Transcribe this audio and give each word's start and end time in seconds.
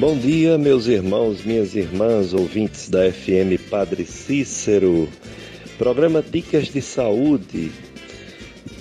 Bom 0.00 0.16
dia, 0.16 0.56
meus 0.56 0.86
irmãos, 0.86 1.44
minhas 1.44 1.74
irmãs, 1.74 2.32
ouvintes 2.32 2.88
da 2.88 3.12
FM 3.12 3.60
Padre 3.68 4.06
Cícero. 4.06 5.06
Programa 5.76 6.22
Dicas 6.22 6.68
de 6.68 6.80
Saúde, 6.80 7.70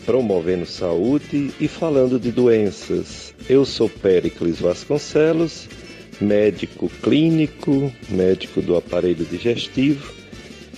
promovendo 0.06 0.66
saúde 0.66 1.52
e 1.60 1.68
falando 1.68 2.18
de 2.18 2.32
doenças. 2.32 3.36
Eu 3.50 3.66
sou 3.66 3.90
Péricles 3.90 4.62
Vasconcelos, 4.62 5.68
médico 6.22 6.90
clínico, 7.04 7.92
médico 8.08 8.62
do 8.62 8.78
aparelho 8.78 9.26
digestivo, 9.26 10.14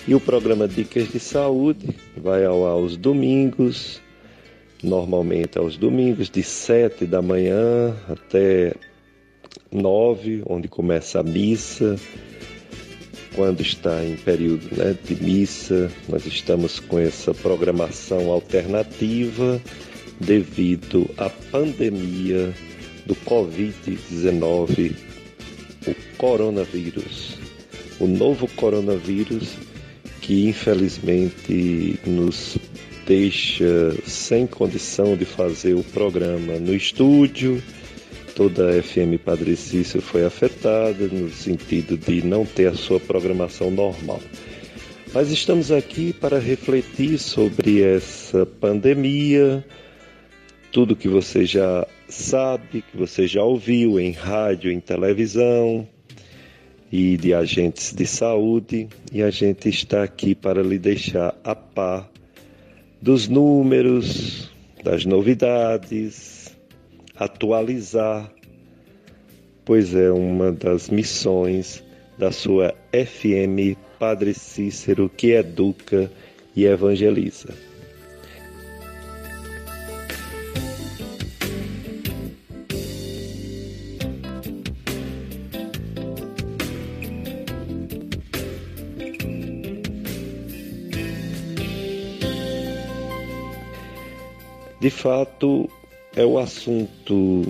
e 0.08 0.16
o 0.16 0.20
programa 0.20 0.68
Dicas 0.68 1.12
de 1.12 1.20
Saúde 1.20 1.96
vai 2.18 2.46
ao 2.46 2.66
ar 2.66 2.72
aos 2.72 2.98
domingos, 2.98 4.02
normalmente 4.84 5.60
aos 5.60 5.78
domingos, 5.78 6.32
de 6.32 6.42
7 6.42 7.06
da 7.06 7.22
manhã 7.22 7.96
até 8.10 8.74
9, 9.72 10.44
onde 10.46 10.68
começa 10.68 11.20
a 11.20 11.24
missa. 11.24 11.96
Quando 13.36 13.62
está 13.62 14.04
em 14.04 14.18
período 14.18 14.76
né, 14.76 14.96
de 15.06 15.16
missa, 15.24 15.90
nós 16.10 16.26
estamos 16.26 16.80
com 16.80 17.00
essa 17.00 17.34
programação 17.34 18.30
alternativa 18.30 19.62
devido 20.20 21.10
à 21.18 21.30
pandemia 21.30 22.54
do 23.06 23.16
Covid-19, 23.16 24.94
o 25.88 25.96
coronavírus. 26.18 27.38
O 28.00 28.08
novo 28.08 28.48
coronavírus 28.56 29.56
que 30.22 30.48
infelizmente 30.48 32.00
nos 32.06 32.58
deixa 33.08 33.96
sem 34.06 34.46
condição 34.46 35.18
de 35.18 35.26
fazer 35.26 35.74
o 35.74 35.84
programa 35.84 36.60
no 36.60 36.76
estúdio 36.76 37.62
toda 38.36 38.70
a 38.70 38.84
FM 38.84 39.18
Padre 39.24 39.56
Cícero 39.56 40.02
foi 40.02 40.26
afetada 40.26 41.08
no 41.08 41.30
sentido 41.30 41.98
de 41.98 42.26
não 42.26 42.46
ter 42.46 42.68
a 42.68 42.74
sua 42.74 43.00
programação 43.00 43.70
normal. 43.70 44.22
Mas 45.14 45.30
estamos 45.30 45.72
aqui 45.72 46.14
para 46.14 46.40
refletir 46.40 47.18
sobre 47.20 47.82
essa 47.82 48.46
pandemia, 48.46 49.64
tudo 50.72 50.96
que 50.96 51.10
você 51.10 51.46
já 51.46 51.86
sabe, 52.08 52.82
que 52.82 52.98
você 52.98 53.28
já 53.28 53.44
ouviu 53.44 54.00
em 54.00 54.12
rádio, 54.12 54.72
em 54.72 54.80
televisão 54.80 55.88
e 56.92 57.18
de 57.18 57.34
agentes 57.34 57.94
de 57.94 58.06
saúde, 58.06 58.88
e 59.12 59.22
a 59.22 59.30
gente 59.30 59.68
está 59.68 60.04
aqui 60.04 60.34
para 60.34 60.64
lhe 60.64 60.80
deixar 60.80 61.36
a 61.44 61.56
par 61.56 62.10
dos 63.02 63.28
números, 63.28 64.50
das 64.84 65.06
novidades, 65.06 66.41
atualizar, 67.22 68.34
pois 69.64 69.94
é 69.94 70.12
uma 70.12 70.52
das 70.52 70.90
missões 70.90 71.84
da 72.18 72.32
sua 72.32 72.74
FM 72.92 73.78
Padre 74.00 74.34
Cícero 74.34 75.08
que 75.08 75.34
educa 75.34 76.12
e 76.56 76.66
evangeliza. 76.66 77.54
De 94.80 94.90
fato, 94.90 95.70
é 96.16 96.26
o 96.26 96.38
assunto 96.38 97.48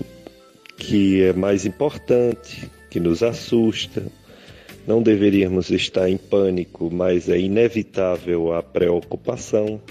que 0.78 1.24
é 1.24 1.34
mais 1.34 1.66
importante, 1.66 2.70
que 2.90 3.00
nos 3.00 3.24
assusta. 3.24 4.06
Não 4.86 5.02
deveríamos 5.02 5.70
estar 5.70 6.10
em 6.10 6.18
pânico, 6.18 6.90
mas 6.92 7.30
é 7.30 7.40
inevitável 7.40 8.54
a 8.54 8.62
preocupação. 8.62 9.82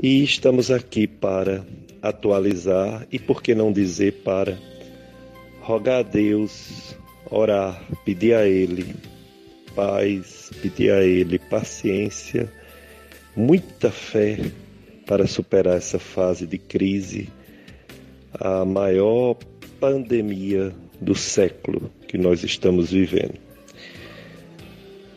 E 0.00 0.22
estamos 0.22 0.70
aqui 0.70 1.06
para 1.06 1.64
atualizar 2.00 3.06
e, 3.10 3.18
por 3.18 3.42
que 3.42 3.54
não 3.54 3.72
dizer, 3.72 4.12
para 4.24 4.56
rogar 5.60 6.00
a 6.00 6.02
Deus, 6.02 6.94
orar, 7.30 7.82
pedir 8.04 8.34
a 8.34 8.46
Ele 8.46 8.94
paz, 9.74 10.50
pedir 10.62 10.92
a 10.92 11.02
Ele 11.04 11.38
paciência, 11.38 12.52
muita 13.36 13.90
fé 13.90 14.38
para 15.06 15.26
superar 15.26 15.76
essa 15.76 15.98
fase 15.98 16.46
de 16.46 16.58
crise 16.58 17.28
a 18.32 18.64
maior 18.64 19.36
pandemia 19.80 20.72
do 21.00 21.14
século 21.14 21.90
que 22.06 22.18
nós 22.18 22.42
estamos 22.42 22.90
vivendo. 22.90 23.34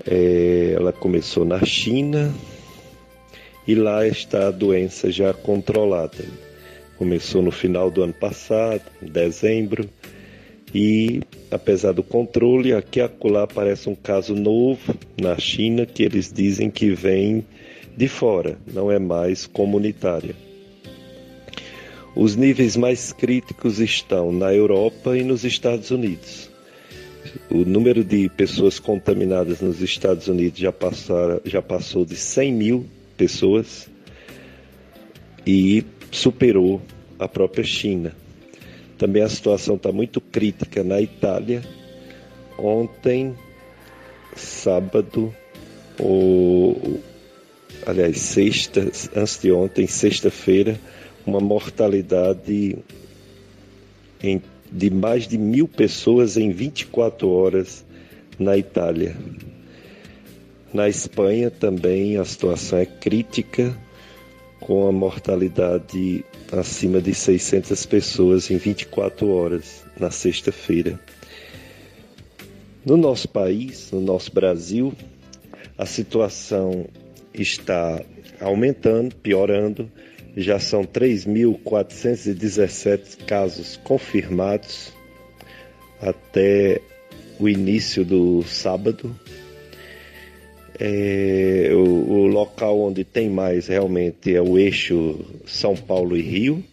É, 0.06 0.74
ela 0.76 0.92
começou 0.92 1.46
na 1.46 1.64
China 1.64 2.34
e 3.68 3.76
lá 3.76 4.08
está 4.08 4.48
a 4.48 4.52
doença 4.52 5.12
já 5.12 5.34
controlada. 5.34 6.26
Começou 6.98 7.42
no 7.42 7.52
final 7.52 7.90
do 7.90 8.04
ano 8.04 8.14
passado, 8.14 8.84
em 9.02 9.08
dezembro, 9.08 9.90
e 10.74 11.22
apesar 11.50 11.92
do 11.92 12.04
controle, 12.04 12.74
aqui 12.74 13.00
e 13.00 13.02
acolá 13.02 13.44
aparece 13.44 13.90
um 13.90 13.96
caso 13.96 14.34
novo 14.36 14.96
na 15.20 15.38
China 15.38 15.86
que 15.86 16.04
eles 16.04 16.32
dizem 16.32 16.70
que 16.70 16.94
vem 16.94 17.46
de 17.96 18.08
fora, 18.08 18.58
não 18.72 18.92
é 18.92 18.98
mais 18.98 19.46
comunitária. 19.46 20.36
Os 22.16 22.36
níveis 22.36 22.76
mais 22.76 23.14
críticos 23.14 23.80
estão 23.80 24.32
na 24.34 24.54
Europa 24.54 25.18
e 25.18 25.24
nos 25.24 25.46
Estados 25.46 25.92
Unidos. 25.92 26.50
O 27.50 27.60
número 27.60 28.04
de 28.04 28.28
pessoas 28.30 28.80
contaminadas 28.80 29.62
nos 29.62 29.82
Estados 29.82 30.28
Unidos 30.28 30.60
já, 30.60 30.74
já 31.46 31.62
passou 31.62 32.04
de 32.04 32.18
100 32.18 32.54
mil 32.54 32.86
pessoas 33.16 33.90
e 35.48 35.86
superou 36.12 36.82
a 37.18 37.28
própria 37.28 37.64
China. 37.64 38.14
Também 38.98 39.24
a 39.24 39.30
situação 39.30 39.76
está 39.76 39.92
muito 39.92 40.20
crítica 40.20 40.84
na 40.84 41.02
Itália. 41.02 41.64
Ontem, 42.58 43.34
sábado, 44.36 45.34
ou 45.98 47.00
aliás, 47.86 48.20
sexta, 48.20 48.82
antes 49.16 49.40
de 49.40 49.52
ontem, 49.52 49.88
sexta-feira, 49.88 50.80
uma 51.26 51.40
mortalidade 51.40 52.78
em, 54.24 54.42
de 54.72 54.90
mais 54.90 55.28
de 55.28 55.38
mil 55.38 55.68
pessoas 55.68 56.38
em 56.38 56.52
24 56.52 57.30
horas 57.30 57.86
na 58.40 58.58
Itália. 58.58 59.16
Na 60.74 60.88
Espanha 60.88 61.52
também 61.52 62.18
a 62.18 62.26
situação 62.26 62.80
é 62.80 62.86
crítica, 62.86 63.76
com 64.60 64.88
a 64.88 64.92
mortalidade 64.92 66.24
acima 66.52 67.02
de 67.02 67.14
600 67.14 67.86
pessoas 67.86 68.50
em 68.52 68.58
24 68.58 69.28
horas 69.30 69.84
na 70.00 70.12
sexta-feira. 70.12 71.00
No 72.86 72.96
nosso 72.96 73.28
país, 73.28 73.92
no 73.92 74.02
nosso 74.02 74.34
Brasil, 74.34 74.94
a 75.78 75.86
situação 75.86 76.86
está 77.34 78.02
aumentando, 78.40 79.16
piorando, 79.16 79.92
já 80.36 80.60
são 80.60 80.84
3.417 80.84 83.26
casos 83.26 83.80
confirmados 83.84 84.92
até 86.02 86.82
o 87.40 87.48
início 87.50 88.06
do 88.06 88.44
sábado. 88.44 89.16
É, 90.80 91.72
o, 91.74 91.80
o, 91.80 92.28
local 92.28 92.80
onde 92.80 93.04
tem 93.04 93.30
mais 93.30 93.68
realmente 93.68 94.34
é 94.34 94.42
o 94.42 94.58
eixo 94.58 95.20
São 95.46 95.76
Paulo 95.76 96.16
e 96.18 96.22
Rio. 96.22 96.64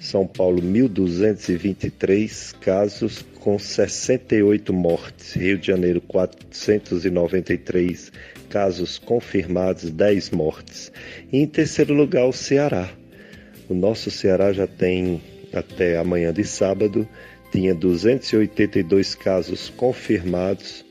São 0.00 0.26
Paulo, 0.26 0.60
1.223 0.60 2.54
casos 2.60 3.24
com 3.40 3.58
68 3.58 4.72
mortes. 4.72 5.32
Rio 5.32 5.58
de 5.58 5.66
Janeiro, 5.66 6.00
493 6.02 8.12
casos 8.48 8.98
confirmados, 8.98 9.90
10 9.90 10.30
mortes. 10.30 10.92
E 11.32 11.38
em 11.38 11.46
terceiro 11.46 11.94
lugar, 11.94 12.26
o 12.26 12.32
Ceará, 12.32 12.88
o 13.68 13.74
nosso 13.74 14.10
Ceará 14.10 14.52
já 14.52 14.66
tem, 14.66 15.20
até 15.52 15.98
amanhã 15.98 16.32
de 16.32 16.44
sábado, 16.44 17.08
tinha 17.50 17.74
282 17.74 19.14
casos 19.14 19.68
confirmados, 19.76 20.84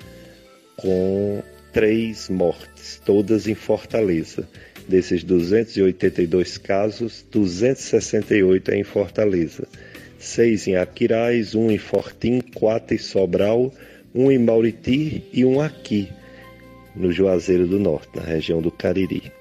com 0.75 1.41
três 1.71 2.29
mortes, 2.29 3.01
todas 3.05 3.47
em 3.47 3.55
Fortaleza. 3.55 4.47
Desses 4.87 5.23
282 5.23 6.57
casos, 6.57 7.25
268 7.31 8.71
é 8.71 8.77
em 8.77 8.83
Fortaleza, 8.83 9.67
seis 10.19 10.67
em 10.67 10.75
Aquiraz, 10.75 11.55
um 11.55 11.71
em 11.71 11.77
Fortim, 11.77 12.39
quatro 12.39 12.93
em 12.93 12.99
Sobral, 12.99 13.73
um 14.13 14.31
em 14.31 14.37
Mauriti 14.37 15.23
e 15.33 15.43
um 15.43 15.59
aqui, 15.59 16.09
no 16.95 17.11
Juazeiro 17.11 17.65
do 17.65 17.79
Norte, 17.79 18.09
na 18.15 18.23
região 18.23 18.61
do 18.61 18.69
Cariri 18.69 19.31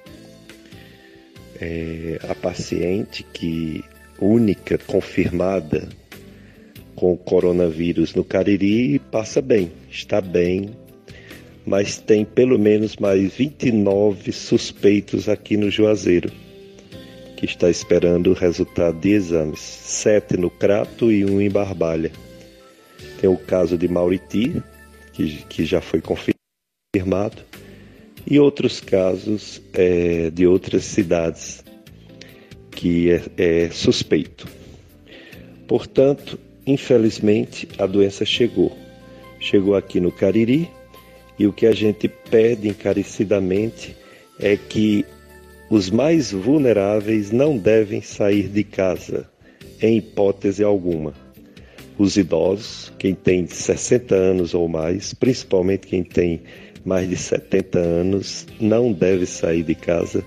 é, 1.59 2.19
a 2.29 2.35
paciente 2.35 3.23
que 3.23 3.83
única 4.19 4.77
confirmada 4.77 5.87
com 6.95 7.13
o 7.13 7.17
coronavírus 7.17 8.15
no 8.15 8.23
Cariri 8.23 8.99
passa 8.99 9.41
bem, 9.41 9.71
está 9.89 10.21
bem, 10.21 10.69
mas 11.65 11.97
tem 11.97 12.23
pelo 12.23 12.57
menos 12.57 12.95
mais 12.97 13.33
29 13.33 14.31
suspeitos 14.31 15.27
aqui 15.27 15.57
no 15.57 15.69
Juazeiro, 15.69 16.31
que 17.35 17.45
está 17.45 17.69
esperando 17.69 18.31
o 18.31 18.33
resultado 18.33 18.97
de 18.99 19.09
exames, 19.09 19.59
sete 19.59 20.37
no 20.37 20.49
Crato 20.49 21.11
e 21.11 21.25
um 21.25 21.41
em 21.41 21.49
Barbalha. 21.49 22.11
Tem 23.19 23.29
o 23.29 23.37
caso 23.37 23.77
de 23.77 23.87
Mauriti, 23.87 24.61
que, 25.11 25.43
que 25.49 25.65
já 25.65 25.81
foi 25.81 26.01
confirmado, 26.01 27.41
e 28.27 28.39
outros 28.39 28.79
casos 28.79 29.61
é, 29.73 30.29
de 30.31 30.47
outras 30.47 30.83
cidades 30.83 31.63
que 32.71 33.11
é, 33.11 33.21
é 33.37 33.69
suspeito. 33.69 34.47
Portanto, 35.67 36.39
infelizmente, 36.65 37.67
a 37.77 37.85
doença 37.85 38.25
chegou. 38.25 38.75
Chegou 39.39 39.75
aqui 39.75 39.99
no 39.99 40.11
Cariri 40.11 40.69
e 41.37 41.45
o 41.45 41.53
que 41.53 41.67
a 41.67 41.71
gente 41.71 42.07
pede 42.07 42.67
encarecidamente 42.67 43.95
é 44.39 44.57
que 44.57 45.05
os 45.69 45.89
mais 45.89 46.31
vulneráveis 46.31 47.31
não 47.31 47.57
devem 47.57 48.01
sair 48.01 48.47
de 48.47 48.63
casa, 48.63 49.29
em 49.81 49.97
hipótese 49.97 50.63
alguma. 50.63 51.13
Os 51.97 52.17
idosos, 52.17 52.91
quem 52.99 53.15
tem 53.15 53.47
60 53.47 54.13
anos 54.13 54.53
ou 54.53 54.67
mais, 54.67 55.13
principalmente 55.13 55.87
quem 55.87 56.03
tem 56.03 56.41
mais 56.85 57.09
de 57.09 57.17
70 57.17 57.79
anos, 57.79 58.45
não 58.59 58.93
deve 58.93 59.25
sair 59.25 59.63
de 59.63 59.73
casa. 59.73 60.23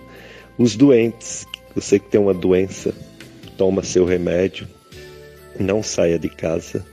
Os 0.59 0.75
doentes, 0.77 1.47
você 1.75 1.99
que 1.99 2.11
tem 2.11 2.21
uma 2.21 2.35
doença, 2.35 2.93
toma 3.57 3.83
seu 3.83 4.05
remédio, 4.05 4.67
não 5.59 5.83
saia 5.83 6.19
de 6.19 6.29
casa. 6.29 6.85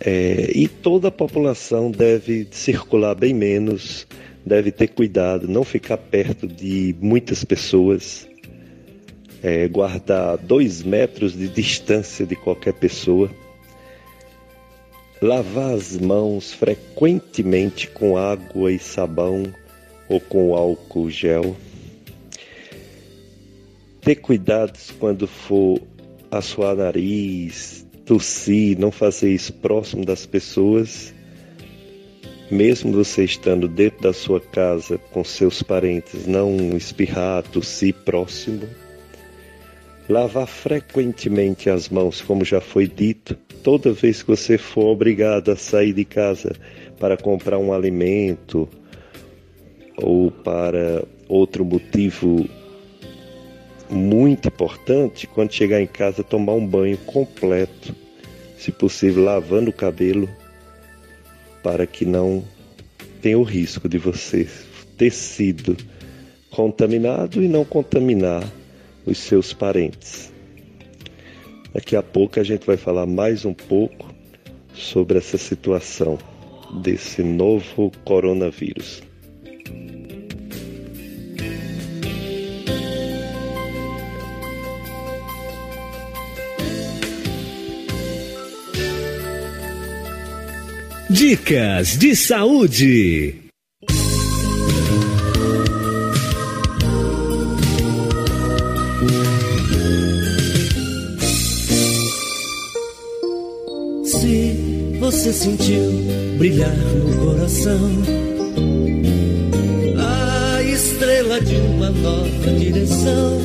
É, 0.00 0.50
e 0.54 0.66
toda 0.66 1.08
a 1.08 1.12
população 1.12 1.90
deve 1.90 2.48
circular 2.50 3.14
bem 3.14 3.34
menos, 3.34 4.06
deve 4.44 4.72
ter 4.72 4.88
cuidado, 4.88 5.46
não 5.46 5.62
ficar 5.62 5.98
perto 5.98 6.48
de 6.48 6.94
muitas 7.00 7.44
pessoas, 7.44 8.26
é, 9.42 9.68
guardar 9.68 10.38
dois 10.38 10.82
metros 10.82 11.34
de 11.34 11.48
distância 11.48 12.24
de 12.24 12.34
qualquer 12.34 12.72
pessoa, 12.72 13.30
lavar 15.20 15.74
as 15.74 15.98
mãos 15.98 16.52
frequentemente 16.52 17.86
com 17.88 18.16
água 18.16 18.72
e 18.72 18.78
sabão 18.78 19.42
ou 20.08 20.18
com 20.18 20.54
álcool 20.56 21.10
gel, 21.10 21.54
ter 24.00 24.16
cuidados 24.16 24.90
quando 24.98 25.26
for 25.26 25.80
assoar 26.30 26.74
nariz, 26.74 27.86
tossir, 28.06 28.78
não 28.78 28.90
fazer 28.90 29.32
isso 29.32 29.52
próximo 29.52 30.04
das 30.04 30.24
pessoas, 30.24 31.12
mesmo 32.50 32.90
você 32.92 33.24
estando 33.24 33.68
dentro 33.68 34.00
da 34.02 34.12
sua 34.12 34.40
casa 34.40 34.98
com 35.12 35.22
seus 35.22 35.62
parentes, 35.62 36.26
não 36.26 36.56
espirrar, 36.76 37.42
tossir 37.42 37.94
próximo. 38.04 38.66
Lavar 40.10 40.48
frequentemente 40.48 41.70
as 41.70 41.88
mãos, 41.88 42.20
como 42.20 42.44
já 42.44 42.60
foi 42.60 42.88
dito, 42.88 43.36
toda 43.62 43.92
vez 43.92 44.24
que 44.24 44.28
você 44.30 44.58
for 44.58 44.86
obrigado 44.86 45.52
a 45.52 45.56
sair 45.56 45.92
de 45.92 46.04
casa 46.04 46.52
para 46.98 47.16
comprar 47.16 47.58
um 47.58 47.72
alimento 47.72 48.68
ou 49.96 50.32
para 50.32 51.04
outro 51.28 51.64
motivo 51.64 52.44
muito 53.88 54.48
importante 54.48 55.28
quando 55.28 55.52
chegar 55.52 55.80
em 55.80 55.86
casa 55.86 56.24
tomar 56.24 56.54
um 56.54 56.66
banho 56.66 56.98
completo, 56.98 57.94
se 58.58 58.72
possível 58.72 59.22
lavando 59.22 59.70
o 59.70 59.72
cabelo, 59.72 60.28
para 61.62 61.86
que 61.86 62.04
não 62.04 62.42
tenha 63.22 63.38
o 63.38 63.44
risco 63.44 63.88
de 63.88 63.96
você 63.96 64.48
ter 64.98 65.12
sido 65.12 65.76
contaminado 66.50 67.40
e 67.40 67.46
não 67.46 67.64
contaminar 67.64 68.42
os 69.06 69.18
seus 69.18 69.52
parentes. 69.52 70.32
Daqui 71.72 71.94
a 71.96 72.02
pouco 72.02 72.40
a 72.40 72.44
gente 72.44 72.66
vai 72.66 72.76
falar 72.76 73.06
mais 73.06 73.44
um 73.44 73.54
pouco 73.54 74.12
sobre 74.74 75.18
essa 75.18 75.38
situação 75.38 76.18
desse 76.82 77.22
novo 77.22 77.92
coronavírus. 78.04 79.02
Dicas 91.10 91.98
de 91.98 92.14
saúde. 92.14 93.39
Sentiu 105.40 105.90
brilhar 106.36 106.76
no 106.76 107.16
coração. 107.24 107.90
A 109.96 110.62
estrela 110.62 111.40
de 111.40 111.54
uma 111.54 111.88
nova 111.88 112.50
direção, 112.58 113.38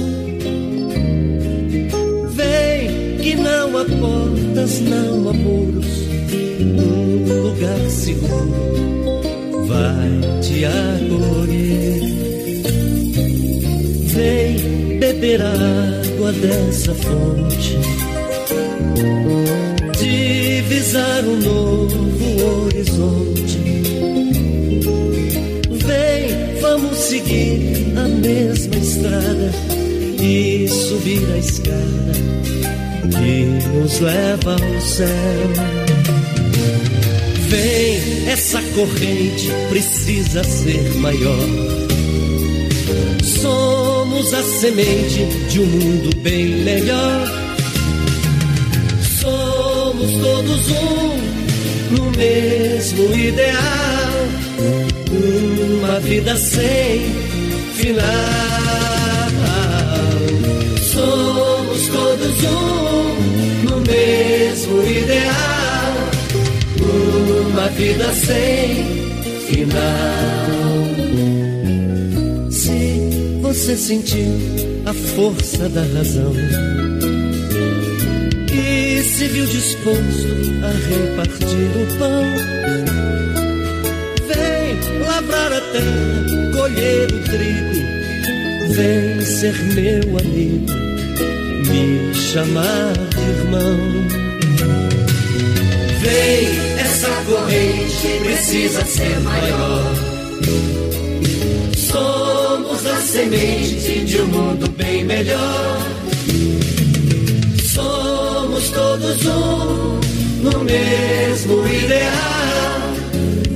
vem 2.32 3.18
que 3.22 3.36
não 3.36 3.78
há 3.78 3.86
portas, 3.86 4.82
não 4.82 5.30
há 5.30 5.34
muros. 5.34 5.86
Num 6.60 7.44
lugar 7.44 7.90
seguro 7.90 9.66
vai 9.66 10.42
te 10.42 10.66
acolher. 10.66 12.02
Vem 14.08 15.00
beber 15.00 15.42
água 15.42 16.34
dessa 16.34 16.94
fonte, 16.94 17.78
um 20.94 21.38
novo 21.38 22.66
horizonte. 22.66 23.58
Vem, 25.72 26.62
vamos 26.62 26.98
seguir 26.98 27.94
a 27.98 28.08
mesma 28.08 28.76
estrada 28.76 29.52
e 30.22 30.68
subir 30.68 31.24
a 31.34 31.38
escada 31.38 32.12
que 33.02 33.46
nos 33.46 34.00
leva 34.00 34.54
ao 34.54 34.82
céu. 34.82 35.08
Vem, 37.50 38.30
essa 38.30 38.62
corrente 38.76 39.50
precisa 39.70 40.44
ser 40.44 40.94
maior. 40.96 41.48
Somos 43.24 44.34
a 44.34 44.44
semente 44.44 45.26
de 45.50 45.62
um 45.62 45.66
mundo 45.66 46.16
bem 46.18 46.46
melhor. 46.64 47.45
Todos 50.22 50.68
um 50.70 51.96
no 51.96 52.12
mesmo 52.18 53.16
ideal. 53.16 53.56
Uma 55.80 56.00
vida 56.00 56.36
sem 56.38 57.02
final. 57.76 58.06
Somos 60.94 61.88
todos 61.88 62.44
um 62.44 63.70
no 63.70 63.82
mesmo 63.82 64.82
ideal 64.88 65.56
uma 67.56 67.70
vida 67.70 68.12
sem 68.14 68.86
final. 69.48 69.82
Se 72.52 73.40
você 73.42 73.76
sentiu 73.76 74.34
a 74.86 74.94
força 74.94 75.70
da 75.70 75.82
razão 75.82 76.34
se 79.16 79.30
viu 79.30 79.46
disposto 79.46 80.28
a 80.62 80.72
repartir 80.90 81.72
o 81.78 81.86
pão, 81.98 82.26
vem 84.28 85.00
lavrar 85.08 85.54
a 85.54 85.62
terra, 85.62 86.52
colher 86.54 87.10
o 87.14 87.20
trigo. 87.24 87.86
Vem 88.74 89.22
ser 89.22 89.54
meu 89.74 90.18
amigo, 90.18 90.66
me 91.70 92.14
chamar 92.14 92.92
de 92.92 93.22
irmão. 93.40 93.78
Vem 96.02 96.80
essa 96.82 97.08
corrente 97.26 98.20
precisa 98.22 98.84
ser 98.84 99.18
maior. 99.22 99.96
Somos 101.78 102.86
a 102.86 102.98
semente 102.98 104.04
de 104.04 104.22
um 104.22 104.28
mundo 104.28 104.70
bem 104.72 105.06
melhor. 105.06 106.06
Somos 108.56 108.70
todos 108.70 109.26
um 109.26 110.00
no 110.42 110.64
mesmo 110.64 111.68
ideal. 111.68 112.94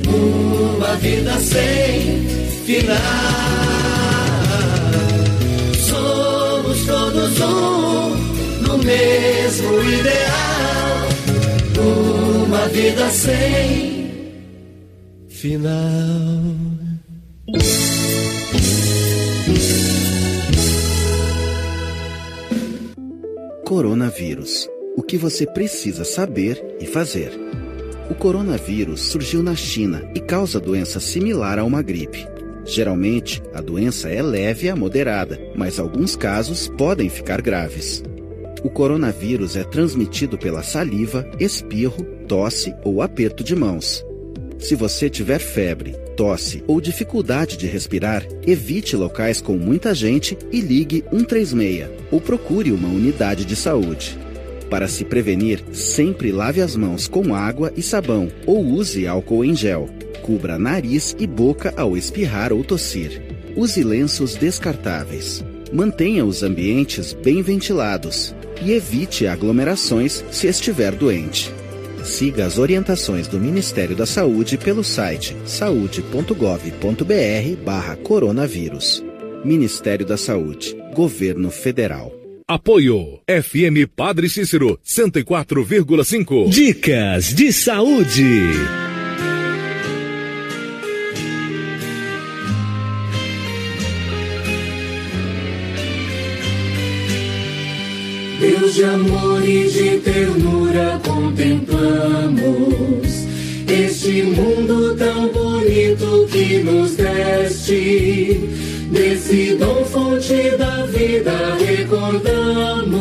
Uma 0.08 0.96
vida 0.98 1.40
sem 1.40 2.28
final. 2.66 2.98
Somos 5.88 6.86
todos 6.86 7.40
um 7.40 8.10
no 8.68 8.78
mesmo 8.80 9.82
ideal 9.84 10.70
vida 12.70 13.10
sem 13.10 14.10
final. 15.28 15.60
Coronavírus. 23.66 24.69
Que 25.10 25.18
você 25.18 25.44
precisa 25.44 26.04
saber 26.04 26.64
e 26.80 26.86
fazer. 26.86 27.32
O 28.12 28.14
coronavírus 28.14 29.02
surgiu 29.02 29.42
na 29.42 29.56
China 29.56 30.08
e 30.14 30.20
causa 30.20 30.60
doença 30.60 31.00
similar 31.00 31.58
a 31.58 31.64
uma 31.64 31.82
gripe. 31.82 32.28
Geralmente, 32.64 33.42
a 33.52 33.60
doença 33.60 34.08
é 34.08 34.22
leve 34.22 34.70
a 34.70 34.76
moderada, 34.76 35.42
mas 35.56 35.80
alguns 35.80 36.16
casos 36.16 36.68
podem 36.78 37.10
ficar 37.10 37.42
graves. 37.42 38.04
O 38.64 38.70
coronavírus 38.70 39.56
é 39.56 39.64
transmitido 39.64 40.38
pela 40.38 40.62
saliva, 40.62 41.28
espirro, 41.40 42.04
tosse 42.28 42.72
ou 42.84 43.02
aperto 43.02 43.44
de 43.44 43.56
mãos. 43.56 44.06
Se 44.60 44.76
você 44.76 45.10
tiver 45.10 45.40
febre, 45.40 45.94
tosse 46.16 46.64
ou 46.68 46.80
dificuldade 46.80 47.58
de 47.58 47.66
respirar, 47.66 48.28
evite 48.46 48.96
locais 48.96 49.42
com 49.42 49.58
muita 49.58 49.92
gente 49.96 50.38
e 50.52 50.62
ligue 50.62 51.04
136 51.10 51.90
ou 52.12 52.22
procure 52.22 52.72
uma 52.72 52.90
unidade 52.90 53.44
de 53.44 53.56
saúde. 53.56 54.29
Para 54.70 54.88
se 54.88 55.04
prevenir, 55.04 55.64
sempre 55.74 56.32
lave 56.32 56.62
as 56.62 56.76
mãos 56.76 57.08
com 57.08 57.34
água 57.34 57.74
e 57.76 57.82
sabão 57.82 58.32
ou 58.46 58.64
use 58.64 59.08
álcool 59.08 59.44
em 59.44 59.56
gel. 59.56 59.90
Cubra 60.22 60.60
nariz 60.60 61.16
e 61.20 61.26
boca 61.26 61.74
ao 61.76 61.98
espirrar 61.98 62.54
ou 62.54 62.64
tossir. 62.64 63.20
Use 63.56 63.84
lenços 63.84 64.36
descartáveis. 64.36 65.44
Mantenha 65.74 66.24
os 66.24 66.44
ambientes 66.44 67.14
bem 67.14 67.42
ventilados 67.42 68.36
e 68.64 68.72
evite 68.72 69.26
aglomerações 69.26 70.24
se 70.32 70.46
estiver 70.48 70.94
doente. 70.94 71.52
Siga 72.04 72.46
as 72.46 72.58
orientações 72.58 73.28
do 73.28 73.40
Ministério 73.40 73.96
da 73.96 74.06
Saúde 74.06 74.58
pelo 74.58 74.84
site 74.84 75.38
saude.gov.br/barra 75.46 77.96
coronavírus. 77.98 79.04
Ministério 79.44 80.06
da 80.06 80.18
Saúde, 80.18 80.78
Governo 80.94 81.50
Federal. 81.50 82.19
Apoio 82.50 83.22
FM 83.28 83.86
Padre 83.96 84.28
Cícero 84.28 84.80
104,5. 84.84 86.50
Dicas 86.50 87.36
de 87.36 87.54
saúde. 87.54 88.50
Deus 98.40 98.74
de 98.74 98.84
amor 98.84 99.48
e 99.48 99.70
de 99.70 100.00
ternura 100.00 101.00
contemplamos 101.06 102.40
este 103.68 104.24
mundo 104.24 104.96
tão 104.96 105.28
bonito 105.28 106.28
que 106.32 106.64
nos 106.64 106.96
deste. 106.96 108.70
Desse 108.92 109.56
dom 109.56 109.86
fonte 109.86 110.50
da 110.58 110.86
vida 110.88 111.56
recordamos. 111.64 113.00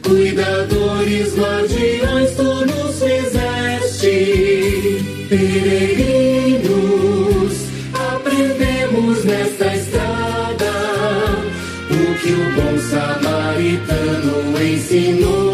Cuidadores, 0.00 1.34
guardiões, 1.36 2.30
tu 2.36 2.44
nos 2.66 3.02
fizeste. 3.02 4.16
Peregrinos, 5.28 6.70
aprendemos 8.12 9.24
nesta 9.24 9.74
estrada 9.74 10.72
o 11.90 12.14
que 12.20 12.32
o 12.32 12.52
bom 12.54 12.78
samaritano 12.78 14.56
ensinou. 14.62 15.49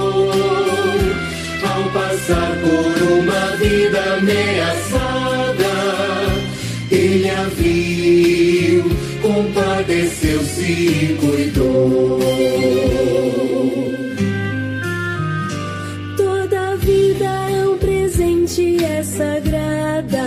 Compadeceu-se 10.66 10.72
e 10.72 11.16
cuidou. 11.20 12.18
Toda 16.16 16.76
vida 16.76 17.24
é 17.24 17.66
um 17.66 17.78
presente, 17.78 18.84
é 18.84 19.02
sagrada. 19.02 20.26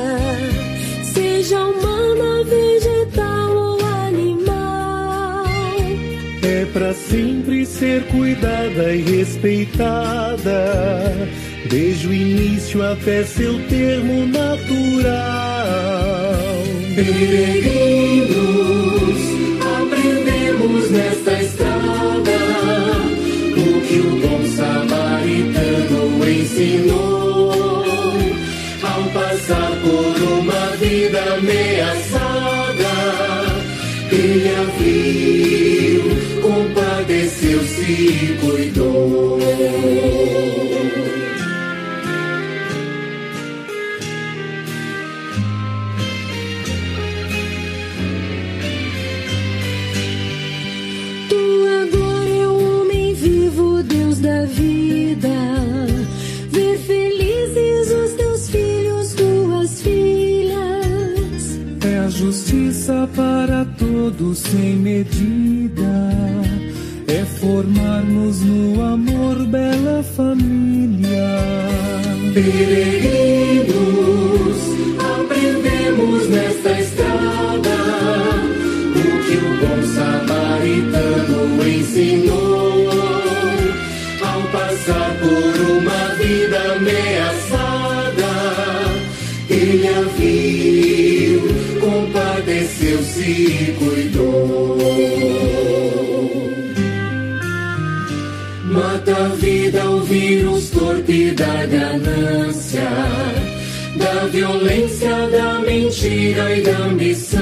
Seja 1.13 1.65
humana, 1.65 2.43
vegetal 2.45 3.55
ou 3.55 3.85
animal. 3.85 5.45
É 6.43 6.65
pra 6.73 6.93
sempre 6.93 7.65
ser 7.65 8.03
cuidada 8.07 8.93
e 8.93 9.01
respeitada, 9.01 10.61
desde 11.69 12.07
o 12.07 12.13
início 12.13 12.83
até 12.83 13.23
seu 13.23 13.59
termo 13.67 14.25
natural. 14.27 14.69
Peregrinos, 16.95 18.68
nesta 20.89 21.33
estrada 21.33 22.39
o 23.57 23.81
que 23.81 23.99
o 23.99 24.15
bom 24.21 24.45
samaritano 24.55 26.29
ensinou. 26.29 27.53
Ao 28.81 29.03
passar 29.11 29.71
por 29.81 30.21
uma 30.39 30.75
vida 30.77 31.19
ameaçada, 31.35 32.93
ele 34.11 34.49
a 34.49 34.63
viu, 34.79 36.41
compadeceu-se 36.41 37.91
e 37.91 38.37
cuidou. 38.41 40.28
Sem 64.49 64.75
medida. 64.75 66.09
É 67.07 67.23
formar-nos 67.39 68.41
no 68.41 68.81
amor, 68.81 69.45
bela 69.47 70.03
família. 70.03 71.29
Peregrinos, 72.33 73.67
aprendemos 75.17 76.29
nesta 76.29 76.79
estrada 76.79 77.77
o 78.95 79.03
que 79.25 79.35
o 79.37 79.49
bom 79.61 79.81
samaritano 79.95 81.58
compadeceu-se 92.89 93.21
e 93.21 93.75
cuidou. 93.77 94.77
Mata 98.65 99.15
a 99.15 99.29
vida 99.29 99.89
o 99.89 100.01
vírus 100.01 100.69
torpe 100.69 101.31
da 101.31 101.65
ganância, 101.65 102.89
da 103.95 104.25
violência, 104.27 105.27
da 105.29 105.59
mentira 105.59 106.55
e 106.55 106.61
da 106.61 106.77
ambição. 106.77 107.39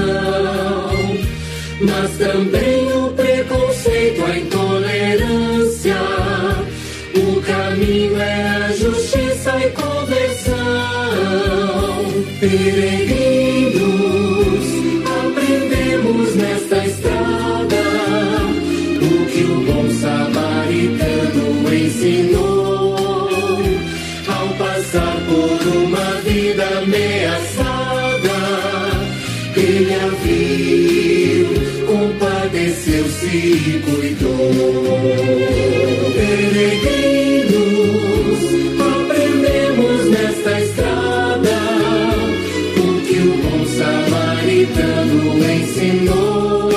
Mas 1.80 2.10
também 2.18 2.92
o 2.92 3.12
preconceito, 3.12 4.24
a 4.24 4.38
intolerância. 4.38 5.96
O 7.14 7.40
caminho 7.42 8.20
é 8.20 8.42
a 8.64 8.72
justiça 8.72 9.58
e 9.58 9.70
conversão. 9.70 11.08
Compadeceu-se 33.58 33.70
e 33.70 33.80
cuidou. 33.80 34.84
Peregrinos, 36.14 36.80
aprendemos 38.80 40.10
nesta 40.10 40.60
estrada 40.60 41.58
o 42.76 43.00
que 43.06 43.18
o 43.18 43.36
bom 43.42 43.62
samaritano 43.66 45.18
ensinou. 45.52 46.70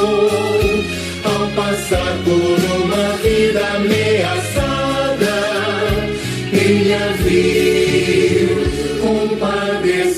Ao 1.24 1.48
passar 1.56 2.14
por 2.24 2.60
uma 2.84 3.06
vida 3.18 3.64
ameaçada, 3.76 5.36
ele 6.52 6.94
a 6.94 7.08
viu, 7.24 7.82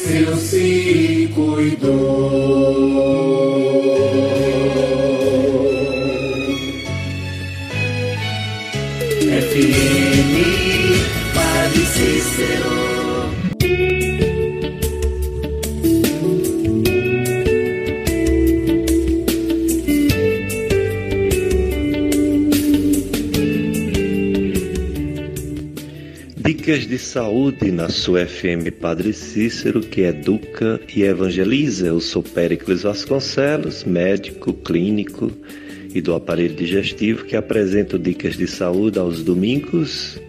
esqueceu, 0.04 0.36
se 0.38 1.30
cuidou. 1.34 2.83
Dicas 26.74 26.88
de 26.88 26.98
saúde 26.98 27.72
na 27.72 27.88
sua 27.88 28.26
FM 28.26 28.72
Padre 28.82 29.14
Cícero, 29.14 29.80
que 29.80 30.02
educa 30.02 30.82
e 30.96 31.04
evangeliza. 31.04 31.86
Eu 31.86 32.00
sou 32.00 32.24
Péricles 32.24 32.82
Vasconcelos, 32.82 33.84
médico 33.84 34.54
clínico 34.54 35.32
e 35.94 36.02
do 36.02 36.16
aparelho 36.16 36.56
digestivo 36.56 37.26
que 37.26 37.36
apresento 37.36 38.00
dicas 38.00 38.36
de 38.36 38.48
saúde 38.48 38.98
aos 38.98 39.24
domingos, 39.24 40.20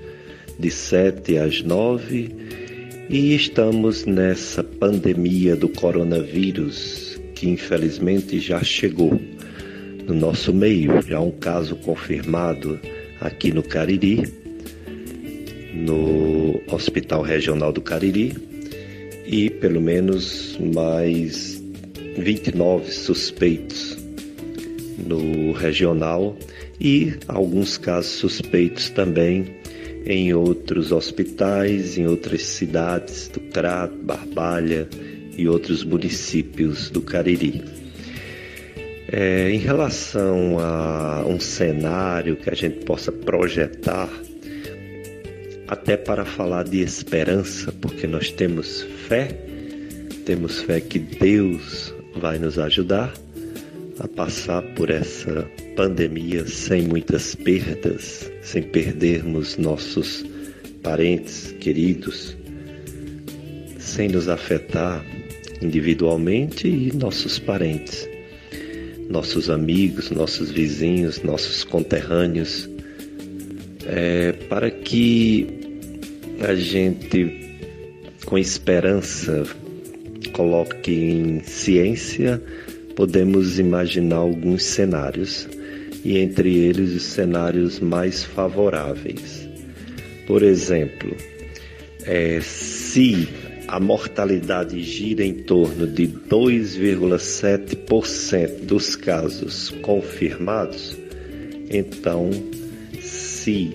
de 0.58 0.70
7 0.70 1.38
às 1.38 1.62
9. 1.62 2.30
E 3.08 3.34
estamos 3.34 4.04
nessa 4.04 4.62
pandemia 4.62 5.56
do 5.56 5.70
coronavírus 5.70 7.18
que 7.34 7.48
infelizmente 7.48 8.38
já 8.38 8.62
chegou 8.62 9.18
no 10.06 10.12
nosso 10.12 10.52
meio. 10.52 11.00
Já 11.08 11.20
um 11.20 11.30
caso 11.30 11.74
confirmado 11.76 12.78
aqui 13.18 13.50
no 13.50 13.62
Cariri, 13.62 14.43
no 15.74 16.60
Hospital 16.70 17.22
Regional 17.22 17.72
do 17.72 17.80
Cariri, 17.80 18.34
e 19.26 19.50
pelo 19.50 19.80
menos 19.80 20.58
mais 20.60 21.62
29 22.16 22.90
suspeitos 22.92 23.96
no 24.98 25.52
regional 25.52 26.36
e 26.80 27.14
alguns 27.26 27.76
casos 27.76 28.12
suspeitos 28.12 28.90
também 28.90 29.56
em 30.06 30.34
outros 30.34 30.92
hospitais, 30.92 31.96
em 31.96 32.06
outras 32.06 32.42
cidades 32.42 33.28
do 33.28 33.40
Crato, 33.40 33.96
Barbalha 33.96 34.86
e 35.36 35.48
outros 35.48 35.82
municípios 35.82 36.90
do 36.90 37.00
Cariri. 37.00 37.62
É, 39.10 39.50
em 39.50 39.58
relação 39.58 40.58
a 40.58 41.24
um 41.26 41.40
cenário 41.40 42.36
que 42.36 42.50
a 42.50 42.54
gente 42.54 42.84
possa 42.84 43.10
projetar, 43.10 44.10
até 45.68 45.96
para 45.96 46.24
falar 46.24 46.64
de 46.64 46.80
esperança, 46.80 47.72
porque 47.72 48.06
nós 48.06 48.30
temos 48.30 48.82
fé, 49.08 49.28
temos 50.24 50.60
fé 50.60 50.80
que 50.80 50.98
Deus 50.98 51.94
vai 52.16 52.38
nos 52.38 52.58
ajudar 52.58 53.12
a 53.98 54.08
passar 54.08 54.62
por 54.74 54.90
essa 54.90 55.48
pandemia 55.76 56.46
sem 56.46 56.82
muitas 56.82 57.34
perdas, 57.34 58.30
sem 58.42 58.62
perdermos 58.62 59.56
nossos 59.56 60.24
parentes 60.82 61.54
queridos, 61.60 62.36
sem 63.78 64.08
nos 64.08 64.28
afetar 64.28 65.04
individualmente 65.62 66.68
e 66.68 66.92
nossos 66.94 67.38
parentes, 67.38 68.08
nossos 69.08 69.48
amigos, 69.48 70.10
nossos 70.10 70.50
vizinhos, 70.50 71.22
nossos 71.22 71.64
conterrâneos, 71.64 72.68
é, 73.86 74.33
para 74.48 74.70
que 74.70 75.46
a 76.40 76.54
gente, 76.54 77.58
com 78.24 78.38
esperança, 78.38 79.44
coloque 80.32 80.92
em 80.92 81.42
ciência 81.42 82.40
podemos 82.94 83.58
imaginar 83.58 84.16
alguns 84.16 84.64
cenários, 84.64 85.48
e 86.04 86.18
entre 86.18 86.58
eles 86.58 86.94
os 86.94 87.04
cenários 87.04 87.80
mais 87.80 88.22
favoráveis. 88.24 89.48
Por 90.26 90.42
exemplo, 90.42 91.16
é, 92.04 92.40
se 92.42 93.26
a 93.66 93.80
mortalidade 93.80 94.82
gira 94.82 95.24
em 95.24 95.32
torno 95.34 95.86
de 95.86 96.06
2,7% 96.06 98.64
dos 98.64 98.94
casos 98.96 99.70
confirmados, 99.82 100.94
então, 101.70 102.28
se 103.00 103.74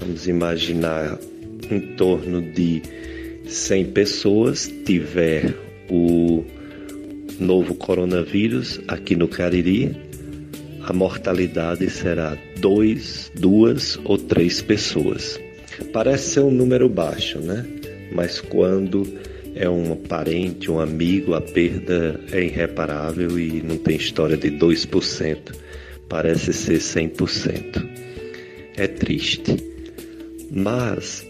vamos 0.00 0.26
imaginar 0.26 1.18
em 1.70 1.80
torno 1.96 2.40
de 2.40 2.82
100 3.46 3.86
pessoas 3.92 4.72
tiver 4.84 5.54
o 5.90 6.44
novo 7.40 7.74
coronavírus 7.74 8.80
aqui 8.88 9.14
no 9.16 9.28
Cariri, 9.28 9.96
a 10.82 10.92
mortalidade 10.92 11.88
será 11.90 12.36
dois, 12.60 13.30
duas 13.34 13.98
ou 14.04 14.18
três 14.18 14.60
pessoas. 14.60 15.38
Parece 15.92 16.30
ser 16.32 16.40
um 16.40 16.50
número 16.50 16.88
baixo, 16.88 17.38
né? 17.38 17.64
Mas 18.12 18.40
quando 18.40 19.06
é 19.54 19.68
um 19.68 19.94
parente, 19.96 20.70
um 20.70 20.80
amigo, 20.80 21.34
a 21.34 21.40
perda 21.40 22.20
é 22.32 22.42
irreparável 22.42 23.38
e 23.38 23.62
não 23.62 23.76
tem 23.76 23.96
história 23.96 24.36
de 24.36 24.50
2%, 24.50 25.38
parece 26.08 26.52
ser 26.52 26.78
100%. 26.78 27.86
É 28.76 28.86
triste. 28.86 29.67
Mas 30.50 31.26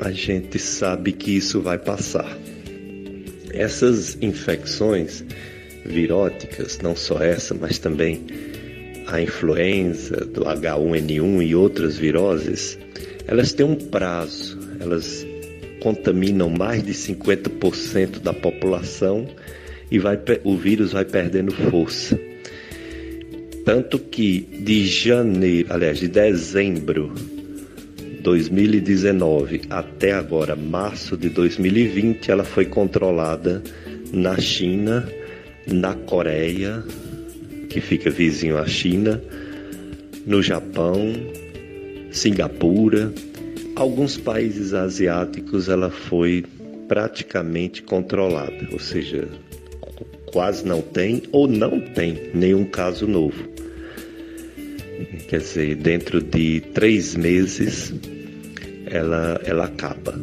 a 0.00 0.10
gente 0.10 0.58
sabe 0.58 1.12
que 1.12 1.36
isso 1.36 1.60
vai 1.60 1.78
passar. 1.78 2.36
Essas 3.52 4.16
infecções 4.20 5.24
viróticas, 5.84 6.78
não 6.78 6.96
só 6.96 7.22
essa, 7.22 7.54
mas 7.54 7.78
também 7.78 8.24
a 9.06 9.20
influenza 9.20 10.24
do 10.24 10.42
H1N1 10.42 11.46
e 11.46 11.54
outras 11.54 11.96
viroses, 11.96 12.78
elas 13.26 13.52
têm 13.52 13.66
um 13.66 13.74
prazo, 13.74 14.58
elas 14.80 15.26
contaminam 15.80 16.48
mais 16.48 16.82
de 16.82 16.92
50% 16.92 18.20
da 18.20 18.32
população 18.32 19.26
e 19.90 19.98
vai, 19.98 20.18
o 20.44 20.56
vírus 20.56 20.92
vai 20.92 21.04
perdendo 21.04 21.52
força. 21.52 22.18
Tanto 23.64 23.98
que 23.98 24.40
de 24.40 24.86
janeiro, 24.86 25.72
aliás, 25.72 25.98
de 25.98 26.08
dezembro 26.08 27.12
2019 28.20 29.62
até 29.70 30.12
agora, 30.12 30.54
março 30.54 31.16
de 31.16 31.28
2020, 31.28 32.30
ela 32.30 32.44
foi 32.44 32.64
controlada 32.64 33.62
na 34.12 34.38
China, 34.38 35.08
na 35.66 35.94
Coreia, 35.94 36.84
que 37.68 37.80
fica 37.80 38.10
vizinho 38.10 38.58
à 38.58 38.66
China, 38.66 39.20
no 40.26 40.42
Japão, 40.42 41.12
Singapura, 42.10 43.12
alguns 43.74 44.16
países 44.16 44.74
asiáticos 44.74 45.68
ela 45.68 45.90
foi 45.90 46.44
praticamente 46.88 47.82
controlada, 47.82 48.68
ou 48.72 48.78
seja, 48.78 49.28
quase 50.32 50.66
não 50.66 50.82
tem 50.82 51.22
ou 51.32 51.46
não 51.46 51.80
tem 51.80 52.30
nenhum 52.34 52.64
caso 52.64 53.06
novo. 53.06 53.59
Quer 55.28 55.38
dizer, 55.38 55.76
dentro 55.76 56.20
de 56.20 56.60
três 56.74 57.14
meses 57.14 57.92
ela, 58.86 59.40
ela 59.44 59.64
acaba. 59.64 60.20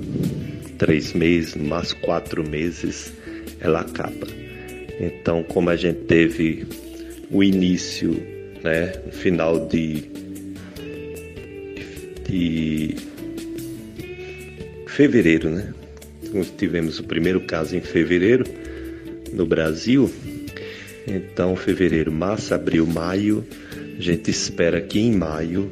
Três 0.78 1.14
meses, 1.14 1.56
mais 1.56 1.94
quatro 1.94 2.48
meses, 2.48 3.12
ela 3.60 3.82
acaba. 3.82 4.28
Então, 5.00 5.44
como 5.44 5.70
a 5.70 5.76
gente 5.76 6.02
teve 6.02 6.66
o 7.32 7.44
início, 7.44 8.12
né, 8.64 8.94
no 9.06 9.12
final 9.12 9.68
de, 9.68 10.04
de 12.28 12.96
fevereiro, 14.88 15.50
né? 15.50 15.74
Tivemos 16.58 17.00
o 17.00 17.04
primeiro 17.04 17.42
caso 17.42 17.76
em 17.76 17.82
fevereiro 17.82 18.44
no 19.32 19.46
Brasil. 19.46 20.12
Então, 21.08 21.56
fevereiro, 21.56 22.12
março, 22.12 22.54
abril, 22.54 22.86
maio, 22.86 23.46
a 23.98 24.02
gente 24.02 24.30
espera 24.30 24.80
que 24.80 25.00
em 25.00 25.12
maio 25.12 25.72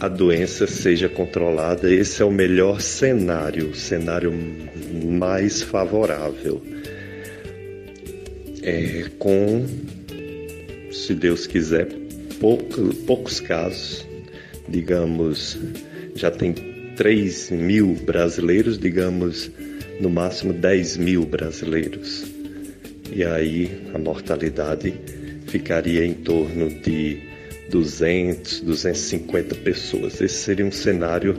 a 0.00 0.08
doença 0.08 0.66
seja 0.66 1.08
controlada. 1.08 1.92
Esse 1.92 2.22
é 2.22 2.24
o 2.24 2.30
melhor 2.30 2.80
cenário, 2.80 3.70
o 3.70 3.74
cenário 3.74 4.32
mais 5.04 5.62
favorável. 5.62 6.62
É, 8.62 9.06
com, 9.18 9.66
se 10.90 11.14
Deus 11.14 11.46
quiser, 11.46 11.88
pouco, 12.40 12.94
poucos 13.06 13.40
casos, 13.40 14.06
digamos, 14.68 15.58
já 16.14 16.30
tem 16.30 16.52
3 16.96 17.50
mil 17.52 17.94
brasileiros, 18.04 18.78
digamos, 18.78 19.50
no 20.00 20.10
máximo 20.10 20.52
10 20.52 20.96
mil 20.96 21.24
brasileiros. 21.24 22.24
E 23.12 23.24
aí 23.24 23.70
a 23.94 23.98
mortalidade 23.98 24.94
ficaria 25.46 26.04
em 26.04 26.12
torno 26.12 26.68
de 26.68 27.27
200, 27.70 28.60
250 28.60 29.54
pessoas. 29.56 30.20
Esse 30.20 30.36
seria 30.36 30.64
um 30.64 30.72
cenário 30.72 31.36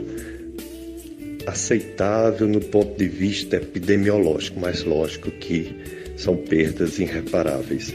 aceitável 1.46 2.46
no 2.46 2.60
ponto 2.60 2.96
de 2.96 3.08
vista 3.08 3.56
epidemiológico, 3.56 4.60
mas 4.60 4.84
lógico 4.84 5.30
que 5.30 5.74
são 6.16 6.36
perdas 6.36 6.98
irreparáveis. 6.98 7.94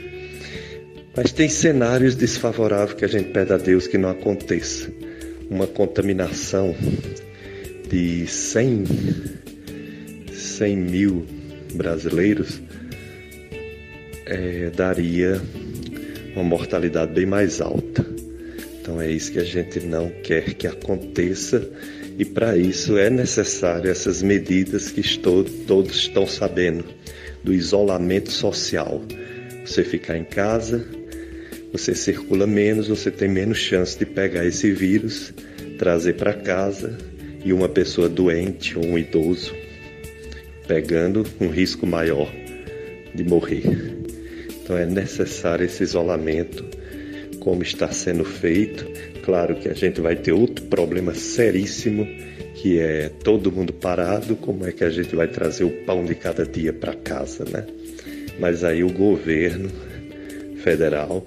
Mas 1.15 1.31
tem 1.31 1.47
cenários 1.47 2.15
desfavoráveis 2.15 2.97
que 2.97 3.05
a 3.05 3.07
gente 3.07 3.29
pede 3.29 3.53
a 3.53 3.57
Deus 3.57 3.87
que 3.87 3.97
não 3.97 4.09
aconteça. 4.09 4.91
Uma 5.49 5.67
contaminação 5.67 6.75
de 7.89 8.27
100, 8.27 8.83
100 10.33 10.77
mil 10.77 11.25
brasileiros 11.73 12.61
é, 14.25 14.71
daria 14.75 15.39
uma 16.33 16.43
mortalidade 16.43 17.13
bem 17.13 17.25
mais 17.25 17.61
alta. 17.61 18.14
Então 18.85 19.01
é 19.01 19.09
isso 19.09 19.31
que 19.31 19.39
a 19.39 19.43
gente 19.43 19.79
não 19.79 20.11
quer 20.21 20.53
que 20.53 20.67
aconteça 20.67 21.67
e 22.19 22.23
para 22.23 22.55
isso 22.55 22.99
é 22.99 23.09
necessário 23.09 23.89
essas 23.89 24.21
medidas 24.21 24.91
que 24.91 25.01
estou, 25.01 25.43
todos 25.43 25.95
estão 25.95 26.27
sabendo 26.27 26.85
do 27.43 27.51
isolamento 27.51 28.29
social. 28.29 29.01
Você 29.65 29.83
ficar 29.83 30.15
em 30.15 30.23
casa, 30.23 30.85
você 31.71 31.95
circula 31.95 32.45
menos, 32.45 32.87
você 32.87 33.09
tem 33.09 33.27
menos 33.27 33.57
chance 33.57 33.97
de 33.97 34.05
pegar 34.05 34.45
esse 34.45 34.71
vírus, 34.71 35.33
trazer 35.79 36.13
para 36.13 36.35
casa 36.35 36.95
e 37.43 37.51
uma 37.51 37.67
pessoa 37.67 38.07
doente 38.07 38.77
ou 38.77 38.85
um 38.85 38.99
idoso 38.99 39.51
pegando 40.67 41.25
um 41.41 41.47
risco 41.47 41.87
maior 41.87 42.31
de 43.15 43.23
morrer. 43.23 43.63
Então 44.61 44.77
é 44.77 44.85
necessário 44.85 45.65
esse 45.65 45.81
isolamento, 45.81 46.63
como 47.45 47.61
está 47.61 47.91
sendo 47.91 48.25
feito. 48.25 48.87
Claro 49.23 49.55
que 49.55 49.69
a 49.69 49.73
gente 49.75 50.01
vai 50.01 50.15
ter 50.15 50.31
outro 50.31 50.65
problema 50.65 51.13
seríssimo, 51.13 52.07
que 52.55 52.79
é 52.79 53.07
todo 53.23 53.51
mundo 53.51 53.71
parado, 53.71 54.35
como 54.35 54.65
é 54.65 54.71
que 54.71 54.83
a 54.83 54.89
gente 54.89 55.15
vai 55.15 55.27
trazer 55.27 55.63
o 55.63 55.69
pão 55.85 56.03
de 56.03 56.15
cada 56.15 56.43
dia 56.43 56.73
para 56.73 56.95
casa, 56.95 57.45
né? 57.45 57.63
Mas 58.39 58.63
aí 58.63 58.83
o 58.83 58.91
governo 58.91 59.69
federal 60.63 61.23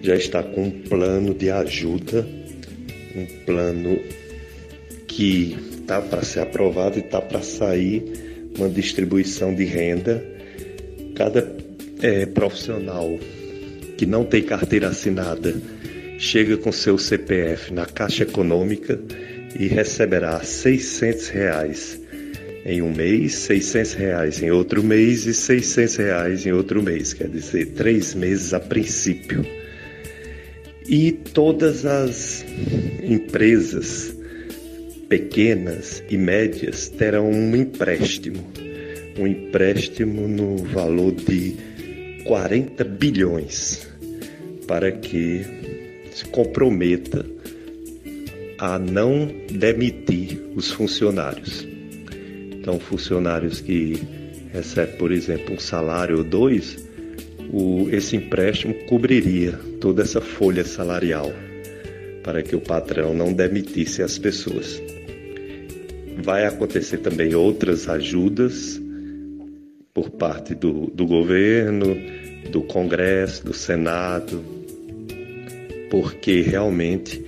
já 0.00 0.14
está 0.14 0.44
com 0.44 0.62
um 0.62 0.70
plano 0.70 1.34
de 1.34 1.50
ajuda, 1.50 2.24
um 3.16 3.26
plano 3.44 3.98
que 5.08 5.56
está 5.80 6.00
para 6.00 6.22
ser 6.22 6.38
aprovado 6.38 6.98
e 6.98 7.00
está 7.00 7.20
para 7.20 7.42
sair 7.42 8.04
uma 8.56 8.68
distribuição 8.68 9.52
de 9.52 9.64
renda. 9.64 10.24
Cada 11.16 11.52
é, 12.00 12.26
profissional 12.26 13.18
que 13.98 14.06
não 14.06 14.24
tem 14.24 14.42
carteira 14.42 14.88
assinada 14.88 15.60
chega 16.18 16.56
com 16.56 16.70
seu 16.70 16.96
CPF 16.96 17.72
na 17.72 17.84
Caixa 17.84 18.22
Econômica 18.22 18.98
e 19.58 19.66
receberá 19.66 20.40
600 20.40 21.28
reais 21.28 22.00
em 22.64 22.80
um 22.80 22.92
mês, 22.92 23.34
600 23.34 23.92
reais 23.94 24.42
em 24.42 24.50
outro 24.52 24.84
mês 24.84 25.26
e 25.26 25.34
600 25.34 25.96
reais 25.96 26.46
em 26.46 26.52
outro 26.52 26.80
mês, 26.82 27.12
quer 27.12 27.28
dizer, 27.28 27.72
três 27.72 28.14
meses 28.14 28.54
a 28.54 28.60
princípio. 28.60 29.44
E 30.88 31.10
todas 31.12 31.84
as 31.84 32.44
empresas 33.02 34.14
pequenas 35.08 36.02
e 36.08 36.16
médias 36.16 36.88
terão 36.88 37.30
um 37.30 37.56
empréstimo, 37.56 38.44
um 39.18 39.26
empréstimo 39.26 40.28
no 40.28 40.56
valor 40.56 41.12
de 41.12 41.67
40 42.28 42.84
bilhões 42.84 43.88
para 44.66 44.92
que 44.92 45.46
se 46.12 46.26
comprometa 46.26 47.24
a 48.58 48.78
não 48.78 49.26
demitir 49.50 50.38
os 50.54 50.70
funcionários. 50.70 51.66
Então, 52.52 52.78
funcionários 52.78 53.62
que 53.62 54.02
recebem, 54.52 54.96
por 54.96 55.10
exemplo, 55.10 55.54
um 55.54 55.58
salário 55.58 56.18
ou 56.18 56.24
dois, 56.24 56.76
o, 57.50 57.88
esse 57.90 58.16
empréstimo 58.16 58.74
cobriria 58.84 59.52
toda 59.80 60.02
essa 60.02 60.20
folha 60.20 60.64
salarial 60.64 61.32
para 62.22 62.42
que 62.42 62.54
o 62.54 62.60
patrão 62.60 63.14
não 63.14 63.32
demitisse 63.32 64.02
as 64.02 64.18
pessoas. 64.18 64.82
Vai 66.22 66.44
acontecer 66.44 66.98
também 66.98 67.34
outras 67.34 67.88
ajudas 67.88 68.78
por 69.94 70.10
parte 70.10 70.54
do, 70.54 70.90
do 70.92 71.06
governo, 71.06 72.17
do 72.50 72.62
Congresso, 72.62 73.44
do 73.44 73.52
Senado, 73.52 74.42
porque 75.90 76.40
realmente 76.40 77.24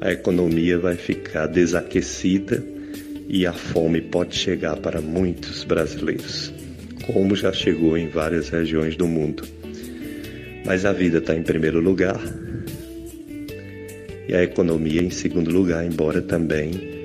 a 0.00 0.12
economia 0.12 0.78
vai 0.78 0.96
ficar 0.96 1.46
desaquecida 1.46 2.62
e 3.28 3.46
a 3.46 3.52
fome 3.52 4.00
pode 4.00 4.36
chegar 4.36 4.76
para 4.76 5.00
muitos 5.00 5.64
brasileiros, 5.64 6.52
como 7.06 7.34
já 7.34 7.52
chegou 7.52 7.96
em 7.96 8.08
várias 8.08 8.48
regiões 8.48 8.96
do 8.96 9.06
mundo. 9.06 9.42
Mas 10.64 10.84
a 10.84 10.92
vida 10.92 11.18
está 11.18 11.34
em 11.34 11.42
primeiro 11.42 11.80
lugar 11.80 12.20
e 14.28 14.34
a 14.34 14.42
economia 14.42 15.02
em 15.02 15.10
segundo 15.10 15.50
lugar, 15.50 15.84
embora 15.84 16.20
também 16.20 16.96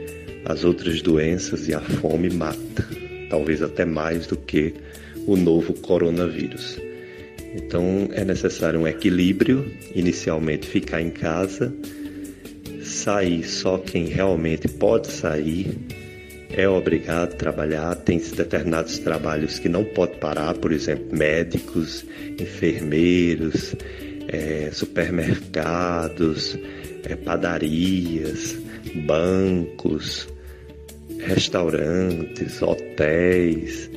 as 0.46 0.64
outras 0.64 1.02
doenças 1.02 1.68
e 1.68 1.74
a 1.74 1.80
fome 1.80 2.30
mata, 2.30 2.88
talvez 3.30 3.62
até 3.62 3.86
mais 3.86 4.26
do 4.26 4.36
que 4.36 4.74
o 5.28 5.36
novo 5.38 5.74
coronavírus. 5.74 6.80
Então 7.54 8.10
é 8.14 8.24
necessário 8.24 8.80
um 8.80 8.88
equilíbrio, 8.88 9.72
inicialmente 9.94 10.68
ficar 10.68 11.02
em 11.02 11.10
casa, 11.10 11.74
sair 12.84 13.44
só 13.44 13.78
quem 13.78 14.06
realmente 14.06 14.68
pode 14.68 15.08
sair, 15.08 15.78
é 16.54 16.68
obrigado 16.68 17.34
a 17.34 17.36
trabalhar, 17.36 17.96
tem 17.96 18.18
determinados 18.18 19.00
trabalhos 19.00 19.58
que 19.58 19.70
não 19.70 19.84
pode 19.84 20.18
parar, 20.18 20.54
por 20.56 20.72
exemplo, 20.72 21.18
médicos, 21.18 22.06
enfermeiros, 22.40 23.74
é, 24.28 24.70
supermercados, 24.72 26.58
é, 27.06 27.16
padarias, 27.16 28.58
bancos, 29.06 30.28
restaurantes, 31.20 32.62
hotéis, 32.62 33.90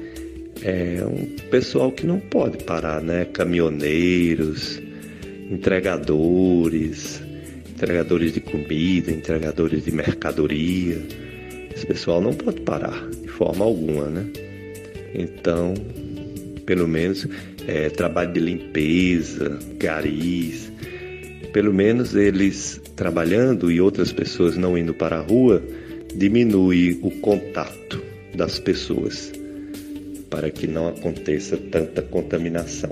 é 0.64 1.05
um 1.05 1.27
pessoal 1.50 1.92
que 1.92 2.07
não 2.07 2.18
pode 2.18 2.64
parar, 2.64 3.03
né? 3.03 3.27
Caminhoneiros, 3.27 4.81
entregadores, 5.50 7.22
entregadores 7.68 8.33
de 8.33 8.40
comida, 8.40 9.12
entregadores 9.12 9.85
de 9.85 9.92
mercadoria. 9.92 10.96
Esse 11.74 11.87
pessoal 11.87 12.22
não 12.22 12.33
pode 12.33 12.62
parar 12.62 13.09
de 13.11 13.29
forma 13.29 13.62
alguma, 13.62 14.07
né? 14.07 14.27
Então, 15.14 15.74
pelo 16.64 16.88
menos 16.88 17.29
é, 17.68 17.90
trabalho 17.90 18.33
de 18.33 18.40
limpeza, 18.40 19.59
garis, 19.77 20.72
pelo 21.53 21.74
menos 21.74 22.14
eles 22.16 22.81
trabalhando 22.96 23.70
e 23.70 23.83
outras 23.83 24.12
pessoas 24.12 24.57
não 24.57 24.79
indo 24.79 24.94
para 24.94 25.18
a 25.18 25.20
rua, 25.20 25.62
diminui 26.14 26.98
o 27.03 27.11
contato 27.11 28.03
das 28.35 28.59
pessoas 28.59 29.31
para 30.34 30.50
que 30.50 30.66
não 30.66 30.88
aconteça 30.88 31.56
tanta 31.56 32.02
contaminação. 32.02 32.90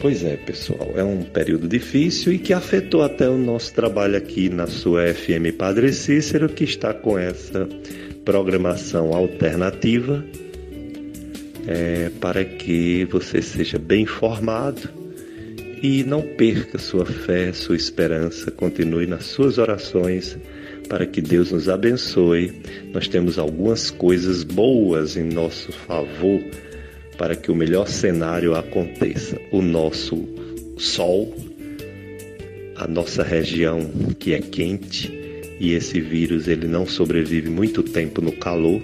Pois 0.00 0.24
é, 0.24 0.36
pessoal, 0.36 0.90
é 0.96 1.04
um 1.04 1.22
período 1.22 1.68
difícil 1.68 2.32
e 2.32 2.38
que 2.38 2.52
afetou 2.52 3.02
até 3.02 3.28
o 3.28 3.38
nosso 3.38 3.72
trabalho 3.72 4.16
aqui 4.16 4.48
na 4.48 4.66
sua 4.66 5.14
FM 5.14 5.56
Padre 5.56 5.92
Cícero, 5.92 6.48
que 6.48 6.64
está 6.64 6.92
com 6.92 7.16
essa 7.16 7.68
programação 8.24 9.14
alternativa 9.14 10.24
é, 11.68 12.10
para 12.20 12.44
que 12.44 13.04
você 13.04 13.40
seja 13.40 13.78
bem 13.78 14.02
informado 14.02 14.90
e 15.80 16.02
não 16.02 16.22
perca 16.22 16.76
sua 16.76 17.06
fé, 17.06 17.52
sua 17.52 17.76
esperança, 17.76 18.50
continue 18.50 19.06
nas 19.06 19.26
suas 19.26 19.58
orações 19.58 20.36
para 20.88 21.06
que 21.06 21.20
Deus 21.20 21.50
nos 21.50 21.68
abençoe. 21.68 22.52
Nós 22.92 23.08
temos 23.08 23.38
algumas 23.38 23.90
coisas 23.90 24.44
boas 24.44 25.16
em 25.16 25.24
nosso 25.24 25.72
favor 25.72 26.40
para 27.16 27.36
que 27.36 27.50
o 27.50 27.54
melhor 27.54 27.88
cenário 27.88 28.54
aconteça. 28.54 29.40
O 29.50 29.62
nosso 29.62 30.26
sol, 30.76 31.34
a 32.76 32.86
nossa 32.86 33.22
região 33.22 33.90
que 34.18 34.32
é 34.34 34.40
quente 34.40 35.12
e 35.60 35.72
esse 35.72 36.00
vírus 36.00 36.48
ele 36.48 36.66
não 36.66 36.86
sobrevive 36.86 37.48
muito 37.48 37.82
tempo 37.82 38.20
no 38.20 38.32
calor. 38.32 38.82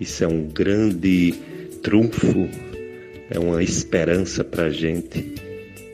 Isso 0.00 0.24
é 0.24 0.26
um 0.26 0.46
grande 0.46 1.34
trunfo, 1.82 2.48
é 3.30 3.38
uma 3.38 3.62
esperança 3.62 4.42
para 4.42 4.64
a 4.64 4.70
gente 4.70 5.34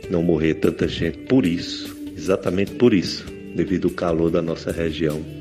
não 0.08 0.22
morrer 0.22 0.54
tanta 0.54 0.88
gente 0.88 1.18
por 1.18 1.46
isso, 1.46 1.96
exatamente 2.16 2.72
por 2.72 2.92
isso, 2.92 3.24
devido 3.54 3.88
ao 3.88 3.94
calor 3.94 4.30
da 4.30 4.42
nossa 4.42 4.72
região 4.72 5.39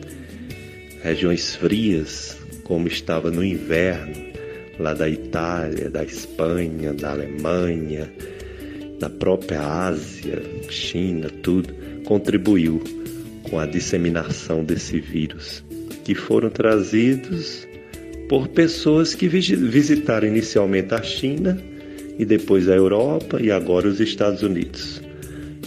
regiões 1.02 1.56
frias, 1.56 2.38
como 2.64 2.88
estava 2.88 3.32
no 3.32 3.44
inverno, 3.44 4.16
lá 4.80 4.94
da 4.94 5.10
Itália, 5.10 5.90
da 5.90 6.04
Espanha, 6.04 6.94
da 6.94 7.12
Alemanha, 7.12 8.12
da 9.00 9.10
própria 9.10 9.62
Ásia, 9.62 10.42
China, 10.70 11.30
tudo, 11.42 11.74
contribuiu 12.06 12.84
com 13.50 13.60
a 13.60 13.66
disseminação 13.66 14.64
desse 14.64 15.00
vírus 15.00 15.64
que 16.10 16.16
foram 16.16 16.50
trazidos 16.50 17.68
por 18.28 18.48
pessoas 18.48 19.14
que 19.14 19.28
visitaram 19.28 20.28
inicialmente 20.28 20.92
a 20.94 21.04
China 21.04 21.62
e 22.18 22.26
depois 22.26 22.68
a 22.68 22.76
Europa 22.76 23.40
e 23.40 23.52
agora 23.52 23.88
os 23.88 24.00
Estados 24.00 24.42
Unidos. 24.42 25.02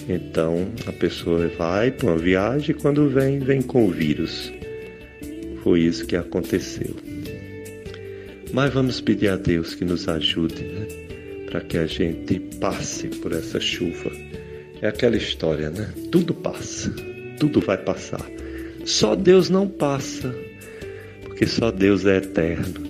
Então 0.08 0.66
a 0.84 0.92
pessoa 0.92 1.46
vai 1.56 1.92
para 1.92 2.08
uma 2.08 2.18
viagem 2.18 2.70
e 2.70 2.74
quando 2.74 3.08
vem, 3.08 3.38
vem 3.38 3.62
com 3.62 3.86
o 3.86 3.90
vírus. 3.90 4.52
Foi 5.62 5.80
isso 5.80 6.04
que 6.06 6.16
aconteceu. 6.16 6.96
Mas 8.52 8.74
vamos 8.74 9.00
pedir 9.00 9.28
a 9.28 9.36
Deus 9.36 9.74
que 9.74 9.84
nos 9.84 10.08
ajude, 10.08 10.62
né? 10.62 10.86
Para 11.46 11.60
que 11.60 11.78
a 11.78 11.86
gente 11.86 12.40
passe 12.60 13.08
por 13.08 13.32
essa 13.32 13.60
chuva. 13.60 14.10
É 14.80 14.88
aquela 14.88 15.16
história, 15.16 15.70
né? 15.70 15.92
Tudo 16.10 16.34
passa, 16.34 16.90
tudo 17.38 17.60
vai 17.60 17.78
passar. 17.78 18.28
Só 18.84 19.14
Deus 19.14 19.48
não 19.48 19.68
passa, 19.68 20.34
porque 21.22 21.46
só 21.46 21.70
Deus 21.70 22.04
é 22.06 22.16
eterno. 22.16 22.82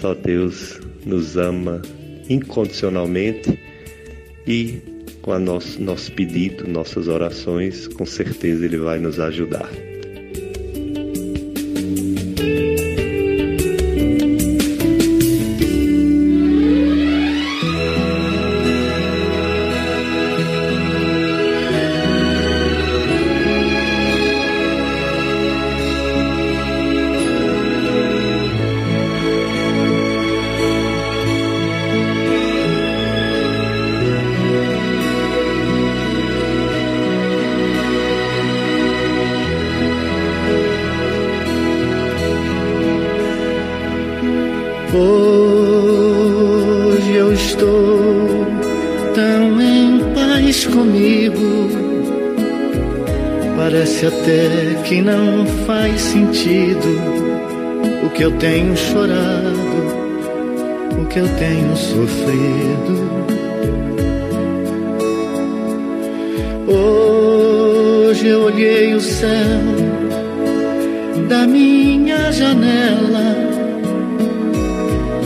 Só 0.00 0.14
Deus 0.14 0.80
nos 1.04 1.36
ama 1.36 1.82
incondicionalmente 2.28 3.58
e 4.46 4.78
com 5.20 5.32
a 5.32 5.38
nosso, 5.38 5.82
nosso 5.82 6.12
pedido, 6.12 6.68
nossas 6.68 7.08
orações, 7.08 7.88
com 7.88 8.06
certeza 8.06 8.64
Ele 8.64 8.76
vai 8.76 9.00
nos 9.00 9.18
ajudar. 9.18 9.68
Chorado, 58.92 59.58
o 61.00 61.06
que 61.06 61.18
eu 61.18 61.28
tenho 61.36 61.76
sofrido. 61.76 63.08
Hoje 66.66 68.28
eu 68.28 68.42
olhei 68.42 68.94
o 68.94 69.00
céu 69.00 69.60
da 71.28 71.46
minha 71.46 72.32
janela, 72.32 73.36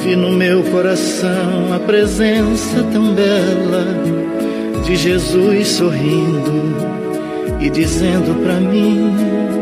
vi 0.05 0.17
no 0.17 0.31
meu 0.31 0.63
coração 0.65 1.73
a 1.73 1.79
presença 1.79 2.83
tão 2.93 3.15
bela 3.15 3.87
de 4.85 4.97
Jesus 4.97 5.69
sorrindo 5.69 6.75
e 7.61 7.71
dizendo 7.71 8.35
para 8.43 8.55
mim: 8.55 9.62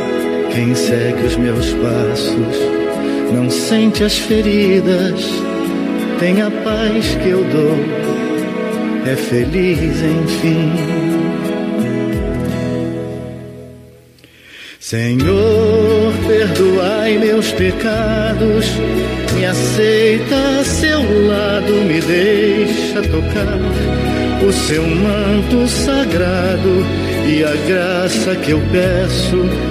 Quem 0.53 0.75
segue 0.75 1.25
os 1.25 1.35
meus 1.37 1.73
passos 1.73 2.57
não 3.33 3.49
sente 3.49 4.03
as 4.03 4.17
feridas, 4.17 5.21
tem 6.19 6.41
a 6.41 6.51
paz 6.51 7.15
que 7.15 7.29
eu 7.29 7.43
dou, 7.45 9.11
é 9.11 9.15
feliz 9.15 10.01
enfim. 10.01 10.71
Senhor, 14.79 16.13
perdoai 16.27 17.17
meus 17.17 17.51
pecados 17.53 18.65
me 19.35 19.45
aceita 19.45 20.35
a 20.59 20.63
seu 20.63 20.99
lado, 21.27 21.73
me 21.73 21.99
deixa 22.01 23.01
tocar 23.09 23.57
o 24.45 24.51
seu 24.51 24.83
manto 24.83 25.67
sagrado 25.67 26.85
e 27.27 27.43
a 27.43 27.55
graça 27.67 28.35
que 28.35 28.51
eu 28.51 28.61
peço 28.71 29.70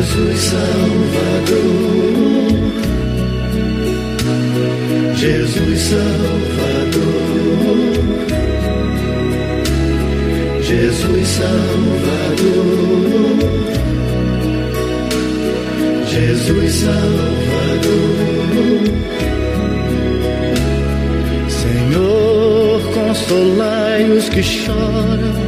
Jesus 0.00 0.38
Salvador, 0.50 1.58
Jesus 5.16 5.80
Salvador, 5.90 7.02
Jesus 10.62 11.28
Salvador, 11.28 12.78
Jesus 16.06 16.74
Salvador. 16.74 17.48
consolai 22.94 24.10
os 24.10 24.28
que 24.28 24.42
choram, 24.42 25.47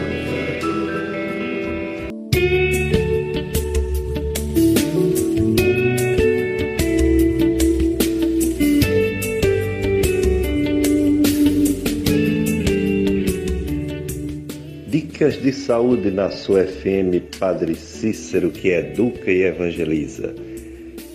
De 15.41 15.51
saúde 15.51 16.11
na 16.11 16.29
sua 16.29 16.65
FM 16.65 17.35
Padre 17.39 17.73
Cícero, 17.73 18.51
que 18.51 18.69
educa 18.69 19.31
e 19.31 19.41
evangeliza. 19.41 20.35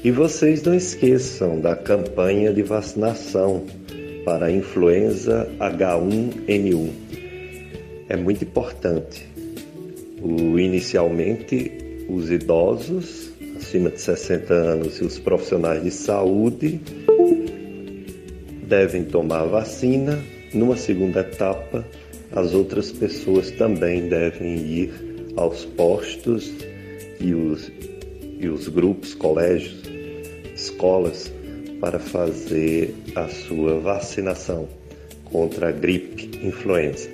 E 0.03 0.11
vocês 0.11 0.65
não 0.65 0.75
esqueçam 0.75 1.61
da 1.61 1.77
campanha 1.77 2.53
de 2.53 2.62
vacinação 2.62 3.65
para 4.25 4.47
a 4.47 4.51
influenza 4.51 5.49
H1N1. 5.61 6.91
É 8.09 8.17
muito 8.17 8.43
importante. 8.43 9.25
O, 10.21 10.59
inicialmente, 10.59 11.71
os 12.09 12.29
idosos 12.29 13.31
acima 13.57 13.91
de 13.91 14.01
60 14.01 14.53
anos 14.53 14.99
e 14.99 15.05
os 15.05 15.21
profissionais 15.21 15.85
de 15.85 15.91
saúde 15.93 16.81
devem 18.65 19.05
tomar 19.05 19.43
a 19.43 19.47
vacina. 19.47 20.19
Numa 20.53 20.77
segunda 20.77 21.21
etapa, 21.21 21.85
as 22.37 22.53
outras 22.53 22.92
pessoas 22.92 23.51
também 23.53 24.09
devem 24.09 24.59
ir 24.59 24.92
aos 25.37 25.64
postos 25.64 26.53
e 27.18 27.35
os, 27.35 27.72
e 28.38 28.46
os 28.46 28.68
grupos, 28.68 29.14
colégios, 29.14 29.83
escolas 30.55 31.33
para 31.81 31.99
fazer 31.99 32.94
a 33.14 33.27
sua 33.29 33.81
vacinação 33.81 34.68
contra 35.25 35.70
a 35.70 35.72
gripe 35.72 36.46
influenza. 36.46 37.09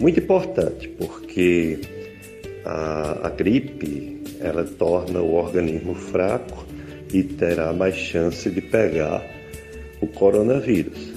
Muito 0.00 0.20
importante, 0.20 0.88
porque 0.88 1.80
a, 2.64 3.26
a 3.26 3.30
gripe 3.30 4.22
ela 4.40 4.64
torna 4.64 5.20
o 5.20 5.34
organismo 5.34 5.94
fraco 5.94 6.64
e 7.12 7.24
terá 7.24 7.72
mais 7.72 7.96
chance 7.96 8.48
de 8.48 8.60
pegar 8.60 9.24
o 10.00 10.06
coronavírus. 10.06 11.11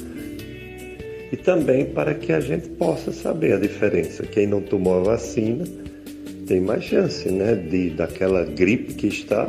E 1.35 1.37
também 1.37 1.83
para 1.83 2.13
que 2.13 2.31
a 2.31 2.39
gente 2.39 2.69
possa 2.69 3.11
saber 3.11 3.55
a 3.55 3.59
diferença. 3.59 4.25
Quem 4.25 4.47
não 4.47 4.61
tomou 4.61 4.99
a 4.99 5.03
vacina 5.03 5.65
tem 6.47 6.61
mais 6.61 6.85
chance, 6.85 7.29
né, 7.29 7.55
de 7.55 7.89
daquela 7.89 8.45
gripe 8.45 8.93
que 8.93 9.07
está 9.07 9.45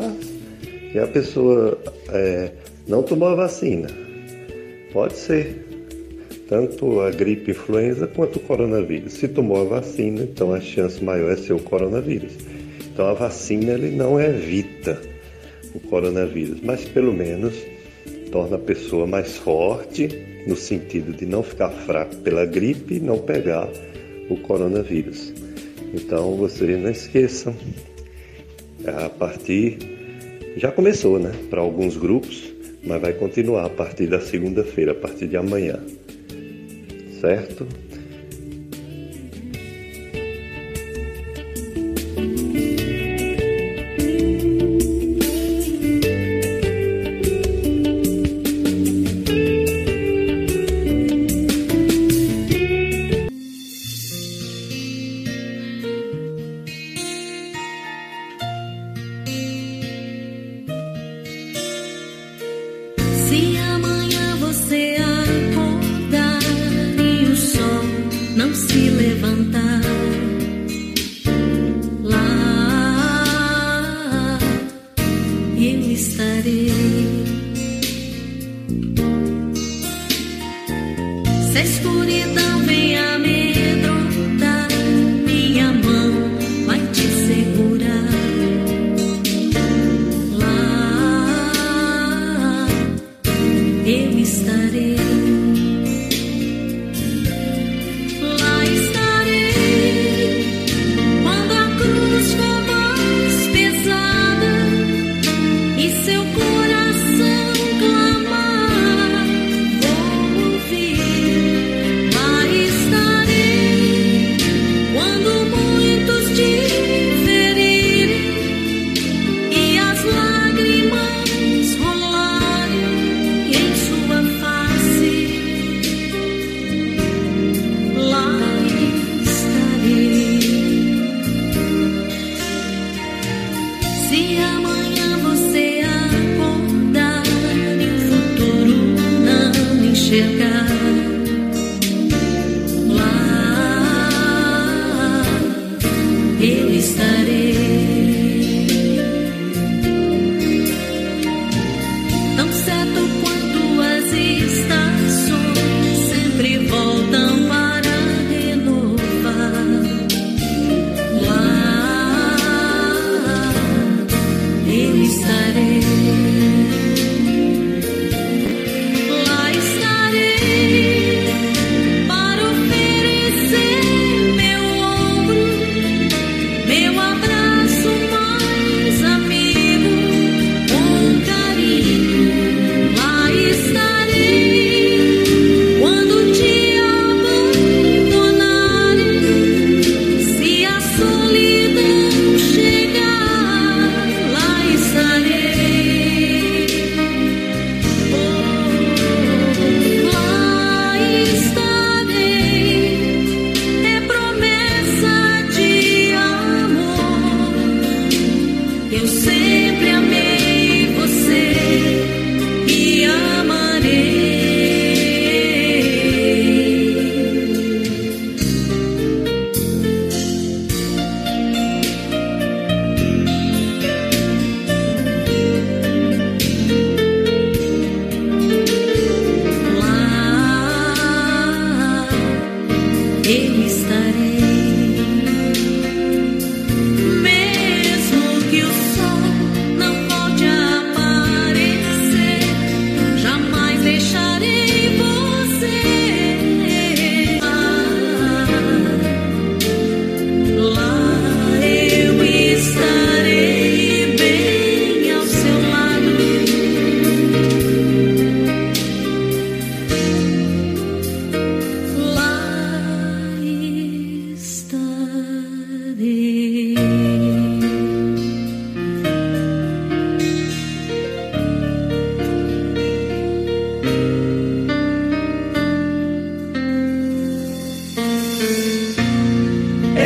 que 0.90 0.98
a 0.98 1.06
pessoa 1.06 1.78
é, 2.08 2.50
não 2.88 3.04
tomou 3.04 3.28
a 3.28 3.36
vacina. 3.36 3.86
Pode 4.92 5.16
ser 5.16 5.64
tanto 6.48 7.02
a 7.02 7.10
gripe 7.12 7.52
influenza 7.52 8.08
quanto 8.08 8.40
o 8.40 8.40
coronavírus. 8.40 9.12
Se 9.12 9.28
tomou 9.28 9.60
a 9.60 9.64
vacina, 9.64 10.24
então 10.24 10.52
a 10.52 10.60
chance 10.60 11.04
maior 11.04 11.30
é 11.30 11.36
ser 11.36 11.52
o 11.52 11.60
coronavírus. 11.60 12.32
Então 12.92 13.06
a 13.06 13.14
vacina 13.14 13.74
ele 13.74 13.94
não 13.94 14.20
evita 14.20 15.00
o 15.72 15.78
coronavírus, 15.78 16.58
mas 16.64 16.84
pelo 16.84 17.12
menos 17.12 17.54
torna 18.32 18.56
a 18.56 18.58
pessoa 18.58 19.06
mais 19.06 19.36
forte 19.36 20.34
no 20.46 20.56
sentido 20.56 21.12
de 21.12 21.26
não 21.26 21.42
ficar 21.42 21.70
fraco 21.70 22.16
pela 22.16 22.46
gripe 22.46 22.94
e 22.94 23.00
não 23.00 23.18
pegar 23.18 23.68
o 24.30 24.36
coronavírus. 24.38 25.32
Então 25.92 26.36
vocês 26.36 26.80
não 26.80 26.90
esqueçam, 26.90 27.54
a 28.86 29.08
partir 29.08 29.78
já 30.56 30.72
começou, 30.72 31.18
né, 31.18 31.32
para 31.50 31.60
alguns 31.60 31.96
grupos, 31.96 32.52
mas 32.82 33.00
vai 33.00 33.12
continuar 33.12 33.66
a 33.66 33.70
partir 33.70 34.06
da 34.06 34.20
segunda-feira, 34.20 34.92
a 34.92 34.94
partir 34.94 35.26
de 35.26 35.36
amanhã. 35.36 35.78
Certo? 37.20 37.66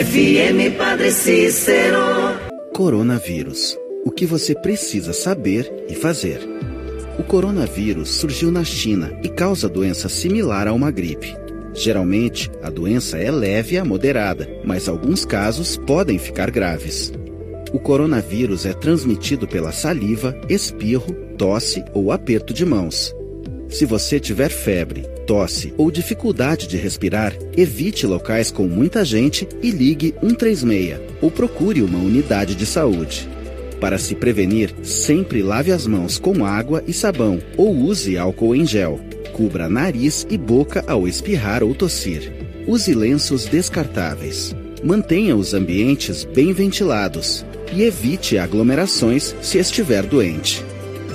FM 0.00 0.78
Padre 0.78 1.12
Cícero. 1.12 2.00
Coronavírus. 2.72 3.76
O 4.02 4.10
que 4.10 4.24
você 4.24 4.54
precisa 4.54 5.12
saber 5.12 5.70
e 5.90 5.94
fazer. 5.94 6.40
O 7.18 7.22
coronavírus 7.22 8.08
surgiu 8.08 8.50
na 8.50 8.64
China 8.64 9.12
e 9.22 9.28
causa 9.28 9.68
doença 9.68 10.08
similar 10.08 10.66
a 10.66 10.72
uma 10.72 10.90
gripe. 10.90 11.36
Geralmente, 11.74 12.50
a 12.62 12.70
doença 12.70 13.18
é 13.18 13.30
leve 13.30 13.76
a 13.76 13.84
moderada, 13.84 14.48
mas 14.64 14.88
alguns 14.88 15.26
casos 15.26 15.76
podem 15.76 16.18
ficar 16.18 16.50
graves. 16.50 17.12
O 17.70 17.78
coronavírus 17.78 18.64
é 18.64 18.72
transmitido 18.72 19.46
pela 19.46 19.70
saliva, 19.70 20.34
espirro, 20.48 21.12
tosse 21.36 21.84
ou 21.92 22.10
aperto 22.10 22.54
de 22.54 22.64
mãos. 22.64 23.14
Se 23.68 23.84
você 23.84 24.18
tiver 24.18 24.48
febre, 24.48 25.06
tosse 25.30 25.72
ou 25.78 25.92
dificuldade 25.92 26.66
de 26.66 26.76
respirar, 26.76 27.32
evite 27.56 28.04
locais 28.04 28.50
com 28.50 28.66
muita 28.66 29.04
gente 29.04 29.46
e 29.62 29.70
ligue 29.70 30.12
136 30.20 30.98
ou 31.22 31.30
procure 31.30 31.82
uma 31.82 32.00
unidade 32.00 32.56
de 32.56 32.66
saúde. 32.66 33.28
Para 33.80 33.96
se 33.96 34.16
prevenir, 34.16 34.74
sempre 34.82 35.40
lave 35.40 35.70
as 35.70 35.86
mãos 35.86 36.18
com 36.18 36.44
água 36.44 36.82
e 36.84 36.92
sabão 36.92 37.40
ou 37.56 37.72
use 37.72 38.18
álcool 38.18 38.56
em 38.56 38.66
gel. 38.66 38.98
Cubra 39.32 39.68
nariz 39.68 40.26
e 40.28 40.36
boca 40.36 40.82
ao 40.88 41.06
espirrar 41.06 41.62
ou 41.62 41.76
tossir. 41.76 42.32
Use 42.66 42.92
lenços 42.92 43.44
descartáveis. 43.46 44.52
Mantenha 44.82 45.36
os 45.36 45.54
ambientes 45.54 46.24
bem 46.24 46.52
ventilados 46.52 47.46
e 47.72 47.84
evite 47.84 48.36
aglomerações 48.36 49.32
se 49.40 49.58
estiver 49.58 50.02
doente. 50.02 50.60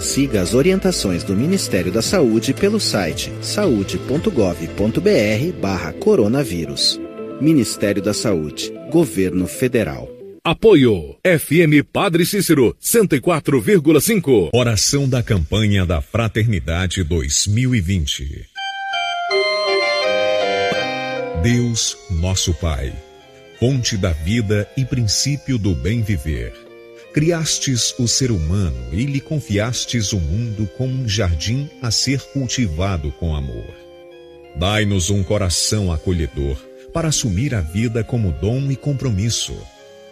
Siga 0.05 0.39
as 0.39 0.53
orientações 0.53 1.23
do 1.23 1.35
Ministério 1.35 1.91
da 1.91 2.01
Saúde 2.01 2.53
pelo 2.53 2.79
site 2.79 3.33
saude.gov.br 3.41 4.29
barra 5.59 5.91
coronavírus. 5.93 7.01
Ministério 7.41 8.03
da 8.03 8.13
Saúde. 8.13 8.71
Governo 8.91 9.47
Federal. 9.47 10.07
Apoio 10.43 11.15
FM 11.25 11.83
Padre 11.91 12.23
Cícero 12.23 12.77
104,5. 12.79 14.51
Oração 14.53 15.09
da 15.09 15.23
campanha 15.23 15.87
da 15.87 15.99
Fraternidade 16.01 17.03
2020. 17.03 18.45
Deus, 21.41 21.97
nosso 22.11 22.53
Pai, 22.53 22.93
fonte 23.59 23.97
da 23.97 24.11
vida 24.11 24.69
e 24.77 24.85
princípio 24.85 25.57
do 25.57 25.73
bem 25.73 26.03
viver 26.03 26.64
Criastes 27.15 27.95
o 27.97 28.09
ser 28.09 28.29
humano 28.29 28.89
e 28.91 29.05
lhe 29.05 29.21
confiastes 29.21 30.11
o 30.11 30.19
mundo 30.19 30.69
como 30.77 30.93
um 30.93 31.07
jardim 31.07 31.69
a 31.81 31.89
ser 31.89 32.19
cultivado 32.33 33.09
com 33.13 33.33
amor. 33.33 33.73
Dai-nos 34.57 35.09
um 35.09 35.23
coração 35.23 35.93
acolhedor 35.93 36.57
para 36.91 37.07
assumir 37.07 37.55
a 37.55 37.61
vida 37.61 38.03
como 38.03 38.33
dom 38.33 38.69
e 38.69 38.75
compromisso. 38.75 39.55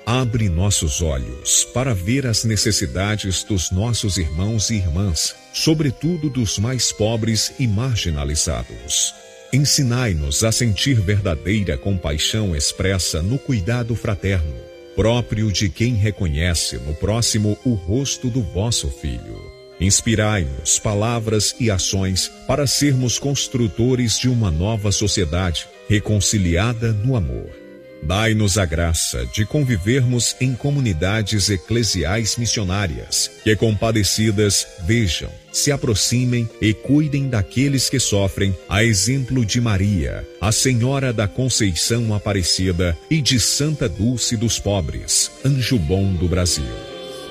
Abre 0.05 0.47
nossos 0.47 1.01
olhos 1.01 1.65
para 1.73 1.93
ver 1.93 2.25
as 2.25 2.45
necessidades 2.45 3.43
dos 3.43 3.69
nossos 3.69 4.15
irmãos 4.15 4.69
e 4.69 4.75
irmãs, 4.75 5.35
sobretudo 5.51 6.29
dos 6.29 6.57
mais 6.57 6.93
pobres 6.93 7.51
e 7.59 7.67
marginalizados. 7.67 9.13
Ensinai-nos 9.51 10.41
a 10.45 10.53
sentir 10.53 11.01
verdadeira 11.01 11.77
compaixão 11.77 12.55
expressa 12.55 13.21
no 13.21 13.37
cuidado 13.37 13.93
fraterno 13.93 14.71
próprio 14.95 15.51
de 15.51 15.69
quem 15.69 15.95
reconhece 15.95 16.77
no 16.77 16.93
próximo 16.93 17.57
o 17.65 17.73
rosto 17.73 18.29
do 18.29 18.41
vosso 18.41 18.89
Filho. 18.89 19.51
Inspirai-nos 19.79 20.79
palavras 20.79 21.55
e 21.59 21.69
ações 21.69 22.31
para 22.47 22.67
sermos 22.67 23.17
construtores 23.17 24.17
de 24.17 24.29
uma 24.29 24.51
nova 24.51 24.91
sociedade 24.91 25.67
reconciliada 25.89 26.93
no 26.93 27.15
amor. 27.15 27.62
Dai-nos 28.05 28.57
a 28.57 28.65
graça 28.65 29.25
de 29.33 29.45
convivermos 29.45 30.35
em 30.41 30.53
comunidades 30.53 31.49
eclesiais 31.49 32.35
missionárias, 32.35 33.31
que 33.43 33.55
compadecidas 33.55 34.67
vejam, 34.85 35.29
se 35.53 35.71
aproximem 35.71 36.49
e 36.59 36.73
cuidem 36.73 37.29
daqueles 37.29 37.89
que 37.89 37.99
sofrem, 37.99 38.53
a 38.67 38.83
exemplo 38.83 39.45
de 39.45 39.61
Maria, 39.61 40.27
a 40.41 40.51
Senhora 40.51 41.13
da 41.13 41.29
Conceição 41.29 42.13
Aparecida 42.13 42.97
e 43.09 43.21
de 43.21 43.39
Santa 43.39 43.87
Dulce 43.87 44.35
dos 44.35 44.59
Pobres, 44.59 45.31
anjo 45.45 45.79
bom 45.79 46.11
do 46.13 46.27
Brasil. 46.27 46.65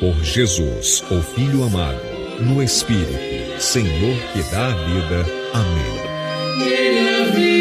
Por 0.01 0.25
Jesus, 0.25 1.05
o 1.11 1.21
Filho 1.35 1.65
amado, 1.65 2.01
no 2.41 2.63
Espírito, 2.63 3.61
Senhor 3.61 4.17
que 4.33 4.43
dá 4.51 4.69
a 4.69 4.75
vida. 4.75 5.27
Amém. 5.53 7.52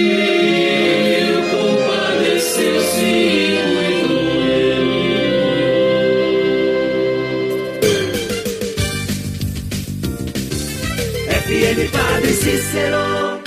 Cícero. 12.71 13.41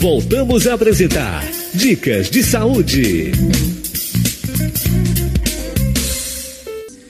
Voltamos 0.00 0.66
a 0.66 0.74
apresentar 0.74 1.42
Dicas 1.72 2.30
de 2.30 2.42
Saúde. 2.42 3.32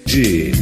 De 0.07 0.53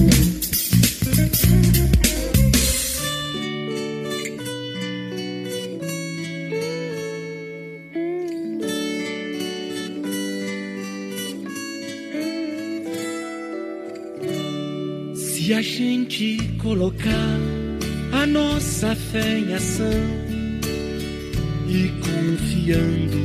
Se 15.14 15.52
a 15.52 15.62
gente 15.62 16.38
colocar 16.62 17.61
a 18.12 18.26
nossa 18.26 18.94
fé 18.94 19.38
em 19.38 19.54
ação 19.54 19.88
e 21.66 21.88
confiando 22.00 23.22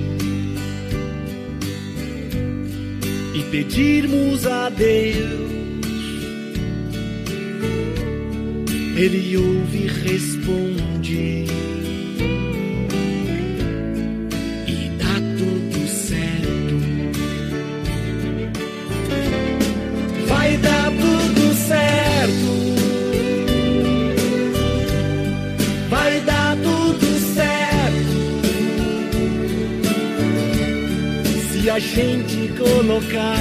e 3.35 3.43
pedirmos 3.51 4.47
a 4.47 4.69
Deus, 4.69 5.51
Ele 8.95 9.37
ouve 9.37 9.77
e 9.77 9.87
responde. 9.87 11.66
A 31.77 31.79
gente 31.79 32.51
colocar 32.57 33.35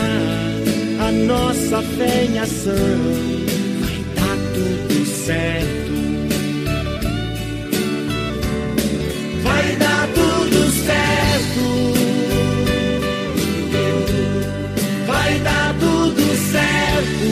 a 1.01 1.11
nossa 1.11 1.81
fé 1.81 2.25
em 2.27 2.39
ação, 2.39 2.75
vai 3.81 4.05
dar 4.15 4.37
tudo 4.53 5.07
certo. 5.07 5.93
Vai 9.43 9.77
dar 9.77 10.09
tudo 10.09 10.71
certo. 10.85 11.95
Vai 15.07 15.39
dar 15.39 15.75
tudo 15.81 16.37
certo. 16.53 17.29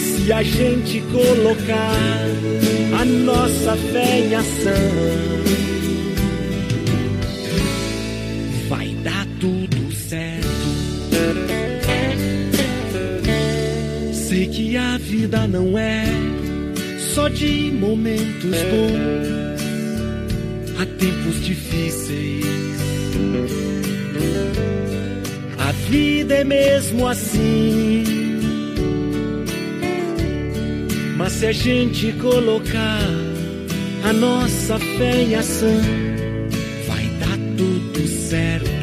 Se 0.00 0.32
a 0.32 0.42
gente 0.42 1.02
colocar 1.12 1.92
a 2.98 3.04
nossa 3.04 3.76
fé 3.92 4.20
em 4.20 4.34
ação, 4.34 5.36
vida 15.26 15.48
não 15.48 15.76
é 15.76 16.04
só 17.12 17.26
de 17.26 17.72
momentos 17.72 18.44
bons, 18.70 19.60
há 20.78 20.86
tempos 20.86 21.44
difíceis. 21.44 22.44
A 25.58 25.72
vida 25.90 26.34
é 26.34 26.44
mesmo 26.44 27.08
assim. 27.08 28.04
Mas 31.16 31.32
se 31.32 31.46
a 31.46 31.52
gente 31.52 32.12
colocar 32.12 33.10
a 34.04 34.12
nossa 34.12 34.78
fé 34.78 35.22
em 35.22 35.34
ação, 35.34 35.80
vai 36.86 37.04
dar 37.18 37.36
tudo 37.56 38.06
certo. 38.06 38.75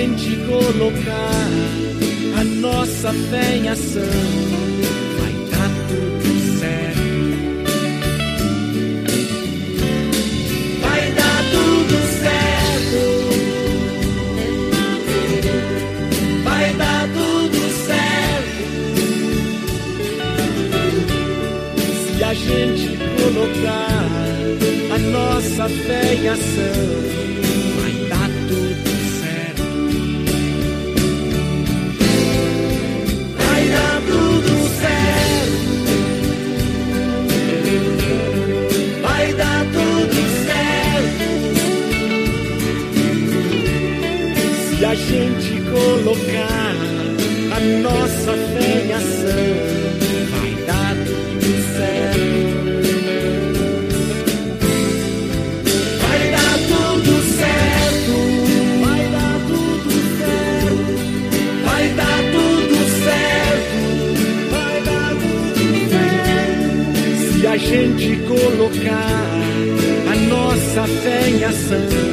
Gente 0.00 0.36
colocar 0.46 1.50
a 2.38 2.44
nossa 2.44 3.12
fé 3.12 3.56
em 3.56 3.68
ação, 3.68 4.00
vai 5.18 5.32
dar 5.50 5.70
tudo 5.88 6.30
certo. 6.60 7.00
Vai 10.80 11.12
dar 11.12 11.42
tudo 11.50 11.96
certo. 12.20 13.00
Vai 16.44 16.72
dar 16.74 17.08
tudo 17.08 17.58
certo. 17.86 18.62
Se 22.06 22.22
a 22.22 22.34
gente 22.34 22.98
colocar 23.20 24.06
a 24.94 24.98
nossa 24.98 25.68
fé 25.68 26.14
em 26.14 26.28
ação. 26.28 27.47
Gente 45.06 45.60
colocar 45.70 46.74
a 47.54 47.60
nossa 47.82 48.32
fé 48.32 48.84
em 48.84 48.92
ação, 48.92 49.54
vai 50.30 50.52
dar 50.66 50.94
tudo 51.06 51.50
certo. 51.76 52.38
Vai 56.02 56.22
dar 56.30 56.56
tudo 56.68 57.12
certo, 57.38 58.14
vai 58.84 59.04
dar 59.14 59.36
tudo 59.46 59.90
certo, 60.18 60.76
vai 61.64 61.86
dar 61.94 62.20
tudo 62.32 62.76
certo, 63.04 63.78
vai 64.50 64.76
dar 64.82 65.12
tudo 65.22 65.76
certo. 65.90 66.68
Se 67.32 67.46
a 67.46 67.56
gente 67.56 68.08
colocar 68.26 69.38
a 70.10 70.14
nossa 70.28 70.82
fé 71.02 71.30
em 71.30 71.44
ação. 71.44 72.07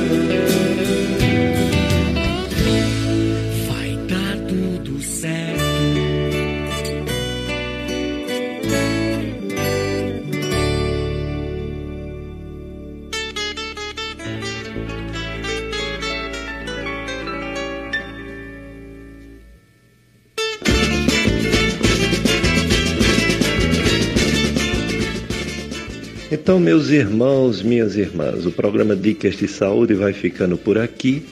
Meus 26.65 26.89
irmãos, 26.89 27.61
minhas 27.61 27.95
irmãs, 27.95 28.43
o 28.43 28.51
programa 28.51 28.95
Dicas 28.95 29.35
de 29.35 29.47
Saúde 29.47 29.93
vai 29.93 30.13
ficando 30.13 30.57
por 30.57 30.79
aqui, 30.79 31.23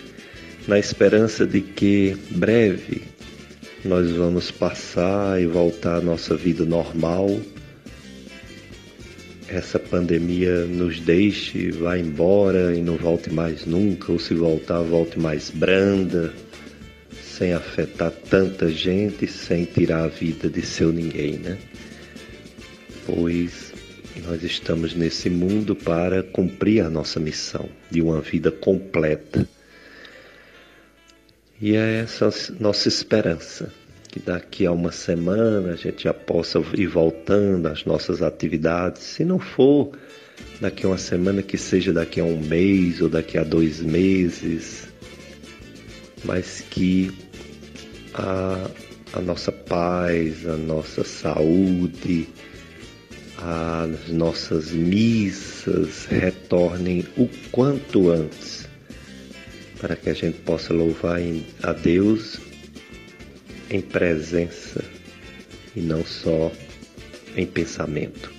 na 0.67 0.77
esperança 0.77 1.43
de 1.43 1.59
que 1.59 2.15
breve 2.29 3.01
nós 3.83 4.11
vamos 4.11 4.51
passar 4.51 5.41
e 5.41 5.47
voltar 5.47 5.95
à 5.95 6.01
nossa 6.01 6.37
vida 6.37 6.65
normal. 6.65 7.35
Essa 9.47 9.79
pandemia 9.79 10.65
nos 10.65 10.99
deixe, 10.99 11.71
vá 11.71 11.97
embora 11.97 12.75
e 12.75 12.83
não 12.83 12.95
volte 12.95 13.33
mais 13.33 13.65
nunca, 13.65 14.11
ou 14.11 14.19
se 14.19 14.35
voltar, 14.35 14.83
volte 14.83 15.19
mais 15.19 15.49
branda, 15.49 16.31
sem 17.23 17.53
afetar 17.53 18.11
tanta 18.29 18.69
gente, 18.69 19.25
sem 19.25 19.65
tirar 19.65 20.03
a 20.03 20.09
vida 20.09 20.47
de 20.47 20.61
seu 20.61 20.93
ninguém, 20.93 21.39
né? 21.39 21.57
Pois 23.07 23.72
nós 24.21 24.43
estamos 24.43 24.93
nesse 24.93 25.29
mundo 25.29 25.75
para 25.75 26.21
cumprir 26.21 26.81
a 26.81 26.89
nossa 26.89 27.19
missão 27.19 27.67
de 27.89 28.01
uma 28.01 28.21
vida 28.21 28.51
completa. 28.51 29.47
E 31.59 31.75
é 31.75 31.99
essa 31.99 32.29
nossa 32.59 32.87
esperança, 32.87 33.71
que 34.09 34.19
daqui 34.19 34.65
a 34.65 34.71
uma 34.71 34.91
semana 34.91 35.73
a 35.73 35.75
gente 35.75 36.03
já 36.03 36.13
possa 36.13 36.61
ir 36.75 36.87
voltando 36.87 37.67
às 37.67 37.85
nossas 37.85 38.21
atividades. 38.21 39.01
Se 39.01 39.25
não 39.25 39.39
for 39.39 39.91
daqui 40.61 40.85
a 40.85 40.89
uma 40.89 40.97
semana, 40.97 41.41
que 41.41 41.57
seja 41.57 41.91
daqui 41.91 42.19
a 42.19 42.23
um 42.23 42.39
mês 42.39 43.01
ou 43.01 43.09
daqui 43.09 43.37
a 43.37 43.43
dois 43.43 43.79
meses, 43.79 44.87
mas 46.23 46.63
que 46.69 47.11
a, 48.13 48.69
a 49.13 49.21
nossa 49.21 49.51
paz, 49.51 50.47
a 50.47 50.55
nossa 50.55 51.03
saúde, 51.03 52.27
as 53.45 54.07
nossas 54.07 54.71
missas 54.71 56.05
retornem 56.05 57.05
o 57.17 57.27
quanto 57.51 58.09
antes, 58.09 58.65
para 59.81 59.97
que 59.97 60.09
a 60.09 60.13
gente 60.13 60.39
possa 60.39 60.73
louvar 60.73 61.19
a 61.61 61.73
Deus 61.73 62.39
em 63.69 63.81
presença 63.81 64.81
e 65.75 65.81
não 65.81 66.05
só 66.05 66.53
em 67.35 67.45
pensamento. 67.45 68.31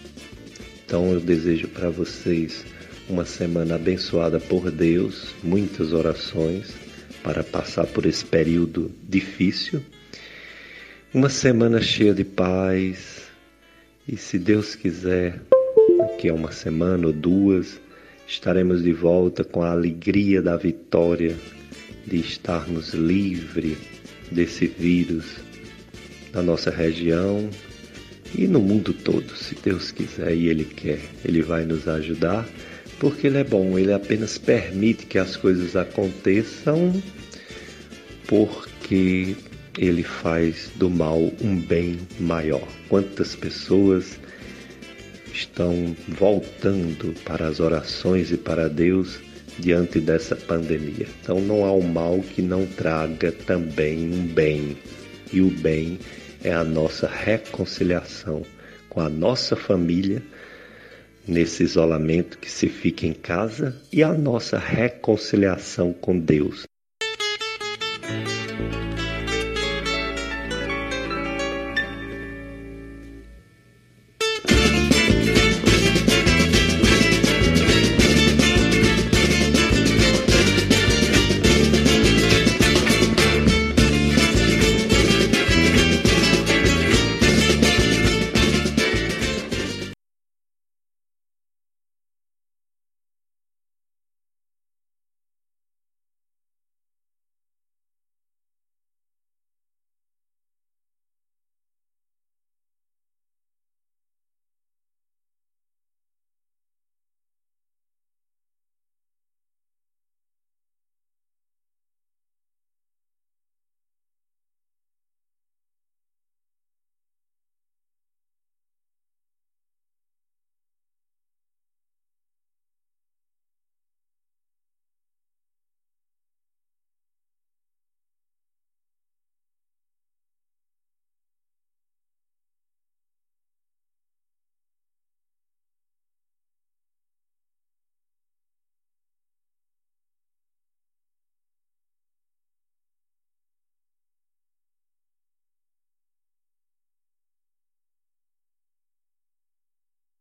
Então 0.87 1.13
eu 1.13 1.21
desejo 1.21 1.69
para 1.69 1.91
vocês 1.91 2.65
uma 3.07 3.27
semana 3.27 3.75
abençoada 3.75 4.41
por 4.41 4.71
Deus, 4.71 5.35
muitas 5.43 5.93
orações 5.93 6.73
para 7.23 7.45
passar 7.45 7.87
por 7.87 8.07
esse 8.07 8.25
período 8.25 8.91
difícil. 9.07 9.83
Uma 11.13 11.29
semana 11.29 11.83
cheia 11.83 12.15
de 12.15 12.25
paz, 12.25 13.14
e 14.07 14.17
se 14.17 14.39
Deus 14.39 14.75
quiser, 14.75 15.41
daqui 15.99 16.29
a 16.29 16.35
uma 16.35 16.53
semana 16.53 17.07
ou 17.07 17.13
duas, 17.13 17.81
estaremos 18.27 18.83
de 18.83 18.93
volta 18.93 19.45
com 19.45 19.63
a 19.63 19.71
alegria 19.71 20.43
da 20.43 20.57
vitória 20.57 21.37
de 22.07 22.17
estarmos 22.19 22.93
livres 22.93 23.79
desse 24.31 24.67
vírus 24.67 25.37
na 26.33 26.43
nossa 26.43 26.71
região 26.71 27.49
e 28.37 28.47
no 28.49 28.61
mundo 28.61 28.93
todo, 28.93 29.37
se 29.37 29.55
Deus 29.55 29.93
quiser 29.93 30.35
e 30.35 30.49
Ele 30.49 30.65
quer, 30.65 31.01
Ele 31.25 31.41
vai 31.41 31.65
nos 31.65 31.87
ajudar, 31.87 32.47
porque 32.99 33.29
Ele 33.29 33.39
é 33.39 33.45
bom, 33.45 33.79
Ele 33.79 33.93
apenas 33.93 34.37
permite 34.39 35.07
que 35.07 35.19
as 35.19 35.37
coisas 35.37 35.77
aconteçam 35.77 36.93
porque 38.27 39.37
ele 39.79 40.03
faz 40.03 40.71
do 40.77 40.89
mal 40.89 41.33
um 41.41 41.57
bem 41.57 41.99
maior. 42.19 42.67
Quantas 42.89 43.35
pessoas 43.35 44.19
estão 45.33 45.97
voltando 46.09 47.15
para 47.25 47.49
as 47.49 47.59
orações 47.61 48.31
e 48.31 48.37
para 48.37 48.69
Deus 48.69 49.19
diante 49.59 50.01
dessa 50.01 50.37
pandemia. 50.37 51.07
Então 51.21 51.41
não 51.41 51.65
há 51.65 51.73
um 51.73 51.83
mal 51.83 52.21
que 52.21 52.41
não 52.41 52.67
traga 52.67 53.33
também 53.33 54.13
um 54.13 54.27
bem. 54.27 54.77
E 55.33 55.41
o 55.41 55.51
bem 55.51 55.99
é 56.43 56.53
a 56.53 56.63
nossa 56.63 57.09
reconciliação 57.09 58.43
com 58.89 59.01
a 59.01 59.09
nossa 59.09 59.57
família 59.57 60.23
nesse 61.27 61.63
isolamento 61.63 62.39
que 62.39 62.51
se 62.51 62.69
fica 62.69 63.07
em 63.07 63.15
casa 63.15 63.75
e 63.93 64.03
a 64.03 64.13
nossa 64.13 64.59
reconciliação 64.59 65.93
com 65.93 66.19
Deus 66.19 66.65